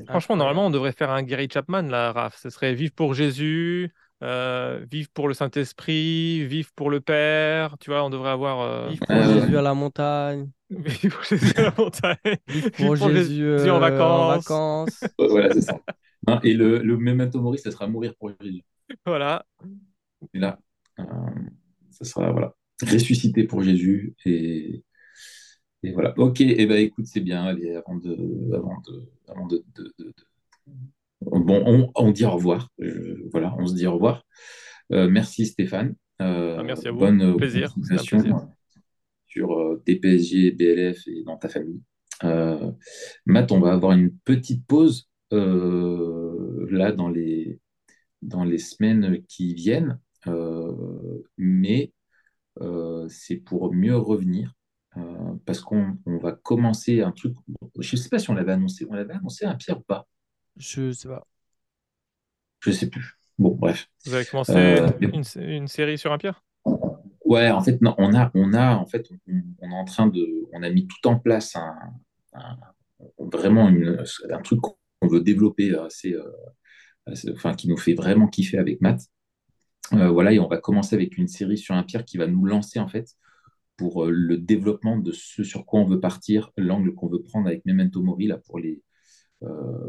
[0.08, 2.38] Franchement, normalement, on devrait faire un Gary Chapman, là, Raph.
[2.38, 3.92] Ce serait Vive pour Jésus,
[4.24, 7.78] euh, Vive pour le Saint-Esprit, Vive pour le Père.
[7.80, 8.62] Tu vois, on devrait avoir.
[8.62, 8.90] Euh...
[8.90, 9.34] Vive pour euh...
[9.42, 10.50] Jésus à la montagne.
[10.70, 12.38] Vive pour Jésus à la montagne.
[12.48, 14.52] Vive pour, Vive pour Jésus, Jésus en vacances.
[14.52, 15.04] En vacances.
[15.18, 15.80] voilà, c'est ça.
[16.28, 18.64] Hein, et le, le Memento Mori, ça sera mourir pour Jésus.
[19.06, 19.44] Voilà.
[20.34, 20.60] Et là,
[21.00, 21.04] euh,
[21.90, 22.54] ça sera, voilà.
[22.82, 24.16] Ressuscité pour Jésus.
[24.26, 24.84] Et,
[25.84, 26.14] et voilà.
[26.18, 27.44] Ok, et eh ben, écoute, c'est bien.
[27.44, 28.14] Allez, avant de,
[28.54, 29.64] avant de, avant de,
[31.22, 32.70] bon, on, on, dit au revoir.
[33.32, 34.24] voilà, on se dit au revoir.
[34.90, 35.96] merci Stéphane.
[36.20, 37.00] Ah, merci à vous.
[37.00, 37.74] Bonne plaisir.
[37.82, 38.48] plaisir.
[39.28, 41.82] sur TPSG, BLF et dans ta famille.
[43.26, 47.60] Matt, on va avoir une petite pause là dans les,
[48.22, 50.00] dans les semaines qui viennent,
[51.38, 51.92] mais
[53.10, 54.54] c'est pour mieux revenir
[55.46, 57.36] parce qu'on va commencer un truc.
[57.80, 58.86] Je ne sais pas si on l'avait annoncé.
[58.90, 60.08] On l'avait annoncé un Pierre ou pas?
[60.56, 61.26] Je sais pas.
[62.60, 63.18] Je sais plus.
[63.38, 63.88] Bon, bref.
[64.06, 66.44] Vous avez commencé euh, une, série sur un Pierre
[67.24, 70.48] Ouais, en fait, non, on a, on a, en fait, on, est en train de,
[70.54, 71.76] on a mis tout en place un,
[73.20, 78.58] vraiment une, un truc qu'on veut développer assez, euh, enfin, qui nous fait vraiment kiffer
[78.58, 79.02] avec Matt.
[79.94, 82.46] Euh, voilà, et on va commencer avec une série sur un Pierre qui va nous
[82.46, 83.16] lancer en fait
[83.78, 87.66] pour le développement de ce sur quoi on veut partir, l'angle qu'on veut prendre avec
[87.66, 88.82] Memento Mori là pour les,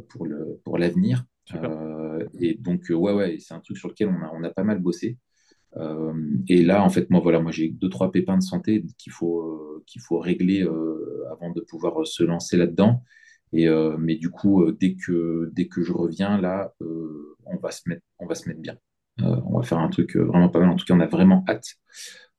[0.08, 1.24] pour le, pour l'avenir.
[1.54, 4.50] Euh, et donc, euh, ouais, ouais, c'est un truc sur lequel on a, on a
[4.50, 5.18] pas mal bossé.
[5.76, 6.12] Euh,
[6.48, 9.82] et là, en fait, moi, voilà, moi, j'ai deux, trois pépins de santé qu'il faut,
[9.86, 10.62] qu'il faut régler
[11.30, 13.02] avant de pouvoir se lancer là-dedans.
[13.52, 13.68] Et,
[13.98, 16.74] mais du coup, dès, que, dès que je reviens, là,
[17.46, 18.76] on, va se mettre, on va se mettre bien.
[19.20, 20.70] On va faire un truc vraiment pas mal.
[20.70, 21.74] En tout cas, on a vraiment hâte.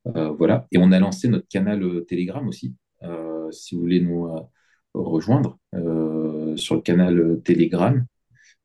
[0.04, 0.66] voilà.
[0.72, 2.74] Et on a lancé notre canal Telegram aussi.
[3.50, 4.28] si vous voulez nous
[4.94, 5.58] rejoindre
[6.56, 8.04] sur le canal Telegram,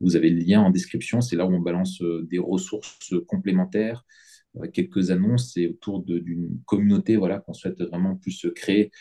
[0.02, 4.06] vous avez le lien en description, c'est là où on balance euh, des ressources complémentaires,
[4.58, 8.92] euh, quelques annonces et autour d'une communauté voilà, qu'on souhaite vraiment plus créer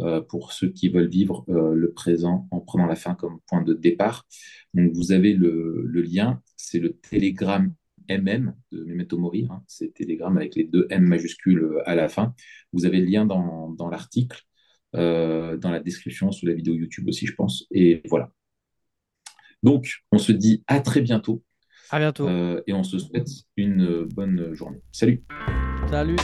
[0.00, 3.74] euh, pour ceux qui veulent vivre le présent en prenant la fin comme point de
[3.74, 4.26] départ.
[4.74, 7.72] Donc vous avez le, lien, c'est le Telegram
[8.18, 9.62] MM de Memento Mori, hein.
[9.66, 12.34] c'est Telegram avec les deux M majuscules à la fin.
[12.72, 14.42] Vous avez le lien dans, dans l'article,
[14.92, 17.66] dans la description sous la vidéo YouTube aussi, je pense.
[17.70, 18.30] Et voilà,
[19.62, 21.42] donc, on se dit à très bientôt.
[21.90, 22.28] À bientôt.
[22.28, 24.80] Euh, et on se souhaite une bonne journée.
[24.90, 25.22] Salut.
[25.88, 26.16] Salut.